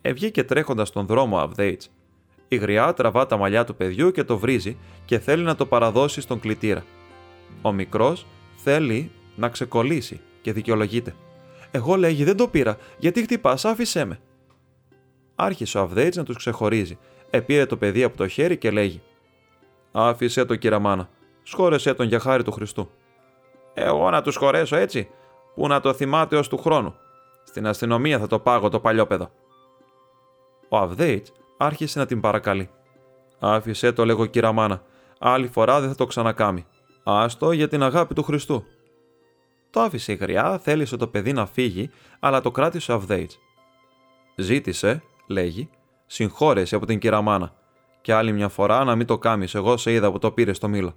Ευγήκε 0.00 0.44
τρέχοντας 0.44 0.88
στον 0.88 1.06
δρόμο 1.06 1.36
ο 1.36 1.40
Αβδέιτς. 1.40 1.90
Η 2.48 2.56
γριά 2.56 2.92
τραβά 2.94 3.26
τα 3.26 3.36
μαλλιά 3.36 3.64
του 3.64 3.74
παιδιού 3.74 4.10
και 4.10 4.24
το 4.24 4.38
βρίζει 4.38 4.76
και 5.04 5.18
θέλει 5.18 5.42
να 5.42 5.54
το 5.54 5.66
παραδώσει 5.66 6.20
στον 6.20 6.40
κλητήρα. 6.40 6.84
Ο 7.62 7.72
μικρός 7.72 8.26
θέλει 8.56 9.10
να 9.36 9.48
ξεκολλήσει 9.48 10.20
και 10.40 10.52
δικαιολογείται. 10.52 11.14
Εγώ 11.70 11.96
λέγει 11.96 12.24
δεν 12.24 12.36
το 12.36 12.48
πήρα, 12.48 12.76
γιατί 12.98 13.22
χτυπάς, 13.22 13.64
άφησέ 13.64 14.04
με. 14.04 14.20
Άρχισε 15.34 15.78
ο 15.78 15.80
Αβδέιτ 15.80 16.16
να 16.16 16.24
τους 16.24 16.36
ξεχωρίζει. 16.36 16.98
Επήρε 17.30 17.66
το 17.66 17.76
παιδί 17.76 18.02
από 18.02 18.16
το 18.16 18.28
χέρι 18.28 18.56
και 18.56 18.70
λέγει: 18.70 19.02
Άφησε 19.92 20.44
το 20.44 20.56
κυραμάνα. 20.56 21.08
Σχόρεσέ 21.42 21.94
τον 21.94 22.06
για 22.06 22.18
χάρη 22.18 22.42
του 22.42 22.52
Χριστού. 22.52 22.90
Εγώ 23.74 24.10
να 24.10 24.22
τους 24.22 24.36
χωρέσω 24.36 24.76
έτσι, 24.76 25.08
που 25.54 25.66
να 25.66 25.80
το 25.80 25.92
θυμάται 25.92 26.36
ως 26.36 26.48
του 26.48 26.58
χρόνου. 26.58 26.94
Στην 27.44 27.66
αστυνομία 27.66 28.18
θα 28.18 28.26
το 28.26 28.38
πάγω 28.38 28.68
το 28.68 28.80
παλιόπεδο. 28.80 29.30
Ο 30.68 30.76
Αβδέιτ 30.76 31.26
άρχισε 31.58 31.98
να 31.98 32.06
την 32.06 32.20
παρακαλεί. 32.20 32.70
Άφησε 33.38 33.92
το, 33.92 34.04
λέγω 34.04 34.26
κυραμάνα. 34.26 34.82
Άλλη 35.18 35.48
φορά 35.48 35.80
δεν 35.80 35.88
θα 35.88 35.94
το 35.94 36.06
ξανακάμει. 36.06 36.66
Άστο 37.02 37.52
για 37.52 37.68
την 37.68 37.82
αγάπη 37.82 38.14
του 38.14 38.22
Χριστού. 38.22 38.64
Το 39.70 39.80
άφησε 39.80 40.12
η 40.12 40.14
γριά, 40.14 40.58
θέλησε 40.58 40.96
το 40.96 41.08
παιδί 41.08 41.32
να 41.32 41.46
φύγει, 41.46 41.90
αλλά 42.20 42.40
το 42.40 42.50
κράτησε 42.50 42.92
ο 42.92 42.94
Αβδέιτ. 42.94 43.30
Ζήτησε, 44.36 45.02
λέγει, 45.26 45.70
συγχώρεση 46.06 46.74
από 46.74 46.86
την 46.86 46.98
κυραμάνα, 46.98 47.52
και 48.00 48.12
άλλη 48.12 48.32
μια 48.32 48.48
φορά 48.48 48.84
να 48.84 48.96
μην 48.96 49.06
το 49.06 49.18
κάμεις, 49.18 49.54
εγώ 49.54 49.76
σε 49.76 49.92
είδα 49.92 50.12
που 50.12 50.18
το 50.18 50.32
πήρε 50.32 50.52
στο 50.52 50.68
μήλο. 50.68 50.96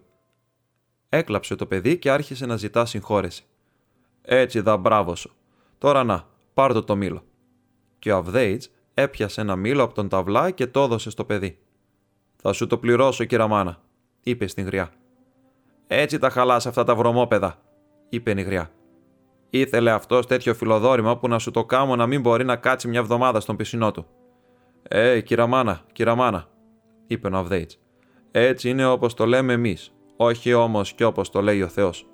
Έκλαψε 1.09 1.55
το 1.55 1.65
παιδί 1.65 1.97
και 1.97 2.11
άρχισε 2.11 2.45
να 2.45 2.55
ζητά 2.55 2.85
συγχώρεση. 2.85 3.45
Έτσι 4.21 4.59
δα 4.59 4.77
μπράβο 4.77 5.15
σου. 5.15 5.35
Τώρα 5.77 6.03
να, 6.03 6.27
πάρ 6.53 6.73
το 6.73 6.83
το 6.83 6.95
μήλο. 6.95 7.23
Και 7.99 8.11
ο 8.11 8.17
Αβδέιτ 8.17 8.63
έπιασε 9.01 9.41
ένα 9.41 9.55
μήλο 9.55 9.83
από 9.83 9.93
τον 9.93 10.09
ταυλά 10.09 10.51
και 10.51 10.67
το 10.67 10.81
έδωσε 10.81 11.09
στο 11.09 11.25
παιδί. 11.25 11.57
Θα 12.35 12.53
σου 12.53 12.67
το 12.67 12.77
πληρώσω, 12.77 13.23
κυραμάνα, 13.23 13.81
είπε 14.23 14.47
στην 14.47 14.65
γριά. 14.65 14.91
Έτσι 15.87 16.17
τα 16.17 16.29
χαλάς 16.29 16.65
αυτά 16.65 16.83
τα 16.83 16.95
βρωμόπεδα, 16.95 17.61
είπε 18.09 18.31
η 18.31 18.41
γριά. 18.41 18.71
Ήθελε 19.49 19.91
αυτός 19.91 20.27
τέτοιο 20.27 20.53
φιλοδόρημα 20.53 21.17
που 21.17 21.27
να 21.27 21.39
σου 21.39 21.51
το 21.51 21.65
κάμω 21.65 21.95
να 21.95 22.07
μην 22.07 22.21
μπορεί 22.21 22.45
να 22.45 22.55
κάτσει 22.55 22.87
μια 22.87 22.99
εβδομάδα 22.99 23.39
στον 23.39 23.55
πισινό 23.55 23.91
του. 23.91 24.05
Ε, 24.83 25.21
κυραμάνα, 25.21 25.81
κυραμάνα, 25.91 26.47
είπε 27.07 27.27
ο 27.27 27.37
Αβδέιτ. 27.37 27.71
Έτσι 28.31 28.69
είναι 28.69 28.85
όπως 28.85 29.13
το 29.13 29.25
λέμε 29.25 29.53
εμείς, 29.53 29.93
όχι 30.15 30.53
όμως 30.53 30.93
και 30.93 31.05
όπως 31.05 31.29
το 31.29 31.41
λέει 31.41 31.61
ο 31.61 31.67
Θεός. 31.67 32.07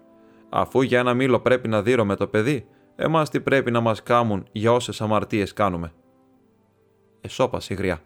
Αφού 0.49 0.81
για 0.81 0.99
ένα 0.99 1.13
μήλο 1.13 1.39
πρέπει 1.39 1.67
να 1.67 1.81
δίρω 1.81 2.05
με 2.05 2.15
το 2.15 2.27
παιδί, 2.27 2.67
εμάς 2.95 3.29
τι 3.29 3.39
πρέπει 3.39 3.71
να 3.71 3.79
μας 3.79 4.03
κάμουν 4.03 4.45
για 4.51 4.71
όσες 4.71 5.01
αμαρτίες 5.01 5.53
κάνουμε. 5.53 5.93
Εσώπασε 7.27 7.73
η 7.73 7.75
γριά. 7.75 8.01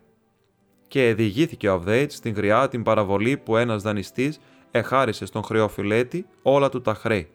Και 0.88 1.14
διηγήθηκε 1.14 1.70
ο 1.70 1.74
Αβδέιτ 1.74 2.12
στην 2.12 2.34
γριά 2.34 2.68
την 2.68 2.84
παραβολή 2.84 3.38
που 3.38 3.58
ένας 3.58 3.82
δανειστής 3.82 4.40
εχάρισε 4.72 5.26
στον 5.26 5.44
χρεοφιλέτη 5.44 6.26
όλα 6.42 6.70
του 6.70 6.82
τα 6.82 6.94
χρέη, 6.94 7.30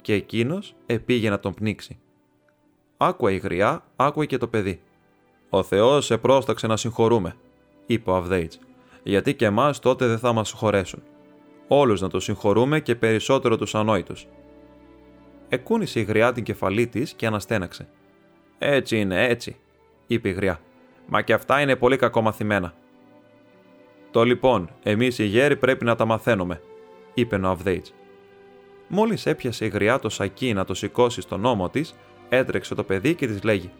και 0.00 0.12
εκείνος 0.12 0.74
επήγε 0.86 1.30
να 1.30 1.38
τον 1.38 1.54
πνίξει. 1.54 1.98
Άκουα 2.96 3.32
η 3.32 3.36
γριά, 3.36 3.84
άκουε 3.96 4.26
και 4.26 4.36
το 4.36 4.48
παιδί. 4.48 4.80
Ο 5.50 5.62
Θεός 5.62 6.04
σε 6.04 6.18
πρόσταξε 6.18 6.66
να 6.66 6.76
συγχωρούμε, 6.76 7.36
είπε 7.86 8.10
ο 8.10 8.14
Αβδέιτ, 8.14 8.52
γιατί 9.02 9.34
και 9.34 9.44
εμάς 9.44 9.78
τότε 9.78 10.06
δεν 10.06 10.18
θα 10.18 10.32
μας 10.32 10.50
χωρέσουν. 10.50 11.02
Όλους 11.68 12.00
να 12.00 12.08
τους 12.08 12.24
συγχωρούμε 12.24 12.80
και 12.80 12.94
περισσότερο 12.94 13.56
τους 13.56 13.74
ανόητους. 13.74 14.26
Εκούνησε 15.48 16.00
η 16.00 16.02
γριά 16.02 16.32
την 16.32 16.44
κεφαλή 16.44 16.86
της 16.86 17.12
και 17.12 17.26
αναστέναξε. 17.26 17.88
Έτσι 18.58 19.00
είναι, 19.00 19.26
έτσι, 19.26 19.56
είπε 20.06 20.28
η 20.28 20.32
γριά. 20.32 20.60
Μα 21.06 21.22
και 21.22 21.32
αυτά 21.32 21.60
είναι 21.60 21.76
πολύ 21.76 21.96
κακομαθημένα. 21.96 22.74
Το 24.10 24.24
λοιπόν, 24.24 24.70
εμείς 24.82 25.18
οι 25.18 25.24
γέροι 25.24 25.56
πρέπει 25.56 25.84
να 25.84 25.96
τα 25.96 26.04
μαθαίνουμε, 26.04 26.60
είπε 27.14 27.36
ο 27.36 27.48
Αβδέιτ. 27.48 27.86
Μόλις 28.88 29.26
έπιασε 29.26 29.64
η 29.64 29.68
γριά 29.68 29.98
το 29.98 30.08
σακί 30.08 30.52
να 30.52 30.64
το 30.64 30.74
σηκώσει 30.74 31.20
στον 31.20 31.44
ώμο 31.44 31.68
της, 31.68 31.94
έτρεξε 32.28 32.74
το 32.74 32.82
παιδί 32.82 33.14
και 33.14 33.26
της 33.26 33.42
λέγει: 33.42 33.70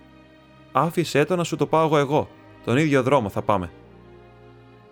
Άφησέ 0.72 1.24
το 1.24 1.36
να 1.36 1.44
σου 1.44 1.56
το 1.56 1.66
πάω 1.66 1.98
εγώ. 1.98 2.28
Τον 2.64 2.76
ίδιο 2.76 3.02
δρόμο 3.02 3.28
θα 3.28 3.42
πάμε. 3.42 3.70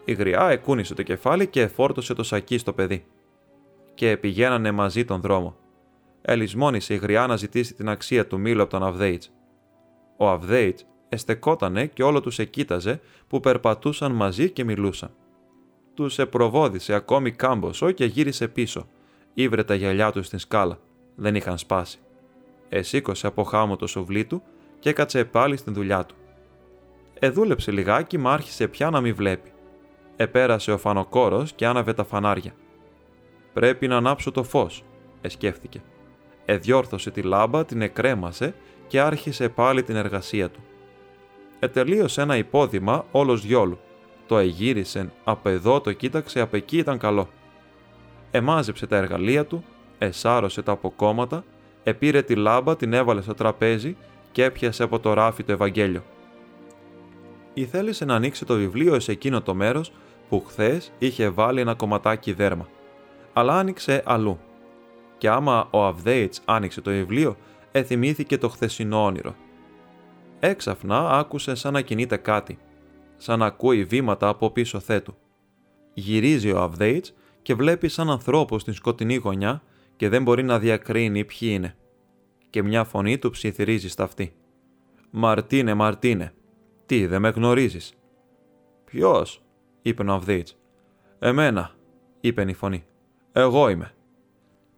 Η 0.04 0.12
γριά 0.12 0.48
εκούνησε 0.48 0.94
το 0.94 1.02
κεφάλι 1.02 1.46
και 1.46 1.60
εφόρτωσε 1.60 2.14
το 2.14 2.22
σακί 2.22 2.58
στο 2.58 2.72
παιδί. 2.72 3.04
Και 3.94 4.16
πηγαίνανε 4.16 4.70
μαζί 4.70 5.04
τον 5.04 5.20
δρόμο. 5.20 5.56
Ελισμόνησε 6.22 6.94
η 6.94 6.96
γριά 6.96 7.26
να 7.26 7.36
ζητήσει 7.36 7.74
την 7.74 7.88
αξία 7.88 8.26
του 8.26 8.38
μήλου 8.38 8.62
από 8.62 8.70
τον 8.70 8.82
Αβδέιτ. 8.82 9.22
Ο 10.16 10.28
Αβδέιτ 10.28 10.78
εστεκότανε 11.14 11.86
και 11.86 12.02
όλο 12.02 12.20
τους 12.20 12.38
εκείταζε 12.38 13.00
που 13.28 13.40
περπατούσαν 13.40 14.12
μαζί 14.12 14.50
και 14.50 14.64
μιλούσαν. 14.64 15.10
Τους 15.94 16.18
επροβόδισε 16.18 16.94
ακόμη 16.94 17.30
κάμποσο 17.30 17.90
και 17.90 18.04
γύρισε 18.04 18.48
πίσω. 18.48 18.86
Ήβρε 19.34 19.64
τα 19.64 19.74
γυαλιά 19.74 20.12
τους 20.12 20.26
στην 20.26 20.38
σκάλα. 20.38 20.78
Δεν 21.14 21.34
είχαν 21.34 21.58
σπάσει. 21.58 21.98
Εσήκωσε 22.68 23.26
από 23.26 23.42
χάμο 23.42 23.76
το 23.76 23.86
σουβλί 23.86 24.24
του 24.24 24.42
και 24.78 24.88
έκατσε 24.88 25.24
πάλι 25.24 25.56
στην 25.56 25.74
δουλειά 25.74 26.04
του. 26.04 26.14
Εδούλεψε 27.18 27.70
λιγάκι, 27.70 28.18
μα 28.18 28.32
άρχισε 28.32 28.68
πια 28.68 28.90
να 28.90 29.00
μην 29.00 29.14
βλέπει. 29.14 29.52
Επέρασε 30.16 30.72
ο 30.72 30.78
φανοκόρος 30.78 31.52
και 31.52 31.66
άναβε 31.66 31.92
τα 31.92 32.04
φανάρια. 32.04 32.54
«Πρέπει 33.52 33.88
να 33.88 33.96
ανάψω 33.96 34.30
το 34.30 34.42
φως», 34.42 34.84
εσκέφθηκε. 35.20 35.82
Εδιόρθωσε 36.44 37.10
τη 37.10 37.22
λάμπα, 37.22 37.64
την 37.64 37.82
εκρέμασε 37.82 38.54
και 38.86 39.00
άρχισε 39.00 39.48
πάλι 39.48 39.82
την 39.82 39.96
εργασία 39.96 40.50
του 40.50 40.60
ετελείωσε 41.58 42.20
ένα 42.20 42.36
υπόδημα 42.36 43.04
όλος 43.10 43.40
διόλου. 43.40 43.78
Το 44.26 44.38
εγύρισε, 44.38 45.12
από 45.24 45.48
εδώ 45.48 45.80
το 45.80 45.92
κοίταξε, 45.92 46.40
από 46.40 46.56
εκεί 46.56 46.76
ήταν 46.76 46.98
καλό. 46.98 47.28
Εμάζεψε 48.30 48.86
τα 48.86 48.96
εργαλεία 48.96 49.44
του, 49.46 49.64
εσάρωσε 49.98 50.62
τα 50.62 50.72
αποκόμματα, 50.72 51.44
επήρε 51.82 52.22
τη 52.22 52.34
λάμπα, 52.34 52.76
την 52.76 52.92
έβαλε 52.92 53.20
στο 53.20 53.34
τραπέζι 53.34 53.96
και 54.32 54.44
έπιασε 54.44 54.82
από 54.82 54.98
το 54.98 55.12
ράφι 55.12 55.44
το 55.44 55.52
Ευαγγέλιο. 55.52 56.02
Ήθελησε 57.54 58.04
να 58.04 58.14
ανοίξει 58.14 58.44
το 58.44 58.54
βιβλίο 58.54 59.00
σε 59.00 59.12
εκείνο 59.12 59.42
το 59.42 59.54
μέρος 59.54 59.92
που 60.28 60.44
χθες 60.46 60.92
είχε 60.98 61.28
βάλει 61.28 61.60
ένα 61.60 61.74
κομματάκι 61.74 62.32
δέρμα. 62.32 62.68
Αλλά 63.32 63.58
άνοιξε 63.58 64.02
αλλού. 64.06 64.38
Και 65.18 65.28
άμα 65.28 65.68
ο 65.70 65.84
Αβδέιτς 65.84 66.40
άνοιξε 66.44 66.80
το 66.80 66.90
βιβλίο, 66.90 67.36
εθυμήθηκε 67.72 68.38
το 68.38 68.48
χθεσινό 68.48 69.04
όνειρο 69.04 69.34
Έξαφνα 70.46 71.10
άκουσε 71.10 71.54
σαν 71.54 71.72
να 71.72 71.80
κινείται 71.80 72.16
κάτι, 72.16 72.58
σαν 73.16 73.38
να 73.38 73.46
ακούει 73.46 73.84
βήματα 73.84 74.28
από 74.28 74.50
πίσω 74.50 74.80
θέτου. 74.80 75.14
Γυρίζει 75.94 76.52
ο 76.52 76.60
Αβδέιτς 76.60 77.14
και 77.42 77.54
βλέπει 77.54 77.88
σαν 77.88 78.10
ανθρώπους 78.10 78.60
στην 78.60 78.74
σκοτεινή 78.74 79.14
γωνιά 79.14 79.62
και 79.96 80.08
δεν 80.08 80.22
μπορεί 80.22 80.42
να 80.42 80.58
διακρίνει 80.58 81.24
ποιοι 81.24 81.48
είναι. 81.52 81.76
Και 82.50 82.62
μια 82.62 82.84
φωνή 82.84 83.18
του 83.18 83.30
ψιθυρίζει 83.30 83.88
στα 83.88 84.04
αυτή. 84.04 84.34
«Μαρτίνε, 85.10 85.74
Μαρτίνε, 85.74 86.34
τι, 86.86 87.06
δεν 87.06 87.20
με 87.20 87.28
γνωρίζεις» 87.28 87.94
Ποιος, 88.84 89.42
είπε 89.82 90.02
ο 90.02 90.04
Ναυδίτς. 90.04 90.56
Εμένα, 91.18 91.70
είπε 92.20 92.44
η 92.48 92.52
φωνή. 92.52 92.84
Εγώ 93.32 93.68
είμαι. 93.68 93.94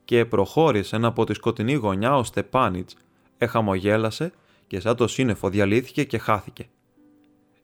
Και 0.05 0.24
προχώρησε 0.24 0.98
από 1.02 1.24
τη 1.24 1.35
σκοτεινή 1.35 1.74
γωνιά 1.74 2.16
ο 2.16 2.24
Στεπάνιτς, 2.24 2.96
εχαμογέλασε 3.38 4.33
και 4.66 4.81
σαν 4.81 4.96
το 4.96 5.07
σύννεφο 5.07 5.48
διαλύθηκε 5.48 6.05
και 6.05 6.18
χάθηκε. 6.18 6.66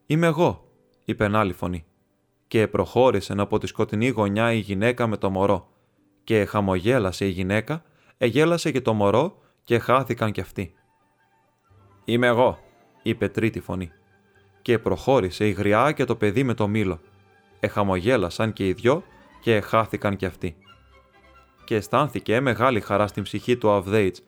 Είμαι 0.05 0.27
εγώ, 0.27 0.67
είπε 1.05 1.29
άλλη 1.33 1.53
φωνή. 1.53 1.85
Και 2.47 2.67
προχώρησε 2.67 3.33
από 3.37 3.57
τη 3.57 3.67
σκοτεινή 3.67 4.07
γωνιά 4.07 4.53
η 4.53 4.57
γυναίκα 4.57 5.07
με 5.07 5.17
το 5.17 5.29
μωρό. 5.29 5.67
Και 6.23 6.45
χαμογέλασε 6.45 7.25
η 7.25 7.29
γυναίκα, 7.29 7.83
εγέλασε 8.17 8.71
και 8.71 8.81
το 8.81 8.93
μωρό 8.93 9.37
και 9.63 9.79
χάθηκαν 9.79 10.31
κι 10.31 10.41
αυτοί. 10.41 10.73
Είμαι 12.05 12.27
εγώ, 12.27 12.59
είπε 13.03 13.27
τρίτη 13.27 13.59
φωνή. 13.59 13.91
Και 14.61 14.79
προχώρησε 14.79 15.47
η 15.47 15.51
γριά 15.51 15.91
και 15.91 16.05
το 16.05 16.15
παιδί 16.15 16.43
με 16.43 16.53
το 16.53 16.67
μήλο. 16.67 16.99
Εχαμογέλασαν 17.59 18.53
και 18.53 18.67
οι 18.67 18.73
δυο 18.73 19.03
και 19.41 19.61
χάθηκαν 19.61 20.15
κι 20.15 20.25
αυτοί. 20.25 20.57
Και 21.65 21.75
αισθάνθηκε 21.75 22.39
μεγάλη 22.39 22.79
χαρά 22.79 23.07
στην 23.07 23.23
ψυχή 23.23 23.57
του 23.57 23.71
Αβδέιτς. 23.71 24.21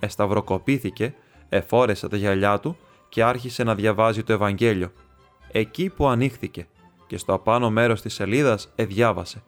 Εσταυροκοπήθηκε, 0.00 1.14
εφόρεσε 1.54 2.08
τα 2.08 2.16
γυαλιά 2.16 2.60
του 2.60 2.76
και 3.08 3.22
άρχισε 3.22 3.64
να 3.64 3.74
διαβάζει 3.74 4.22
το 4.22 4.32
Ευαγγέλιο. 4.32 4.92
Εκεί 5.52 5.88
που 5.88 6.06
ανοίχθηκε 6.06 6.66
και 7.06 7.16
στο 7.16 7.32
απάνω 7.32 7.70
μέρος 7.70 8.00
της 8.00 8.14
σελίδας 8.14 8.72
εδιάβασε. 8.74 9.42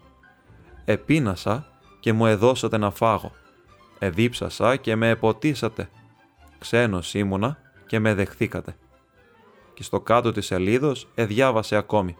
«Επίνασα 0.84 1.66
και 2.00 2.12
μου 2.12 2.26
εδώσατε 2.26 2.76
να 2.76 2.90
φάγω. 2.90 3.32
Εδίψασα 3.98 4.76
και 4.76 4.96
με 4.96 5.08
εποτίσατε. 5.08 5.88
Ξένος 6.58 7.14
ήμουνα 7.14 7.58
και 7.86 7.98
με 7.98 8.14
δεχθήκατε». 8.14 8.76
Και 9.74 9.82
στο 9.82 10.00
κάτω 10.00 10.32
της 10.32 10.46
σελίδος 10.46 11.08
εδιάβασε 11.14 11.76
ακόμη. 11.76 12.16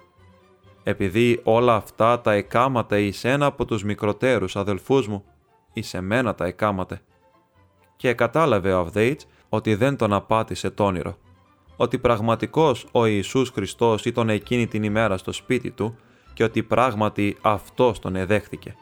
«Επειδή 0.82 1.40
όλα 1.44 1.74
αυτά 1.74 2.20
τα 2.20 2.32
εκάματα 2.32 2.98
εις 2.98 3.24
ένα 3.24 3.46
από 3.46 3.64
τους 3.64 3.84
μικροτέρους 3.84 4.56
αδελφούς 4.56 5.08
μου, 5.08 5.24
εις 5.72 5.94
εμένα 5.94 6.34
τα 6.34 6.44
εκάματε». 6.46 7.00
Και 7.96 8.14
κατάλαβε 8.14 8.72
ο 8.72 8.78
Αβδέιτς 8.78 9.26
ότι 9.56 9.74
δεν 9.74 9.96
τον 9.96 10.12
απάτησε 10.12 10.70
τ' 10.70 10.80
όνειρο 10.80 11.16
ότι 11.76 11.98
πραγματικός 11.98 12.86
ο 12.92 13.06
Ιησούς 13.06 13.50
Χριστός 13.50 14.04
ήταν 14.04 14.28
εκείνη 14.28 14.66
την 14.66 14.82
ημέρα 14.82 15.16
στο 15.16 15.32
σπίτι 15.32 15.70
του 15.70 15.96
και 16.34 16.44
ότι 16.44 16.62
πράγματι 16.62 17.36
Αυτός 17.40 17.98
τον 17.98 18.16
εδέχθηκε. 18.16 18.76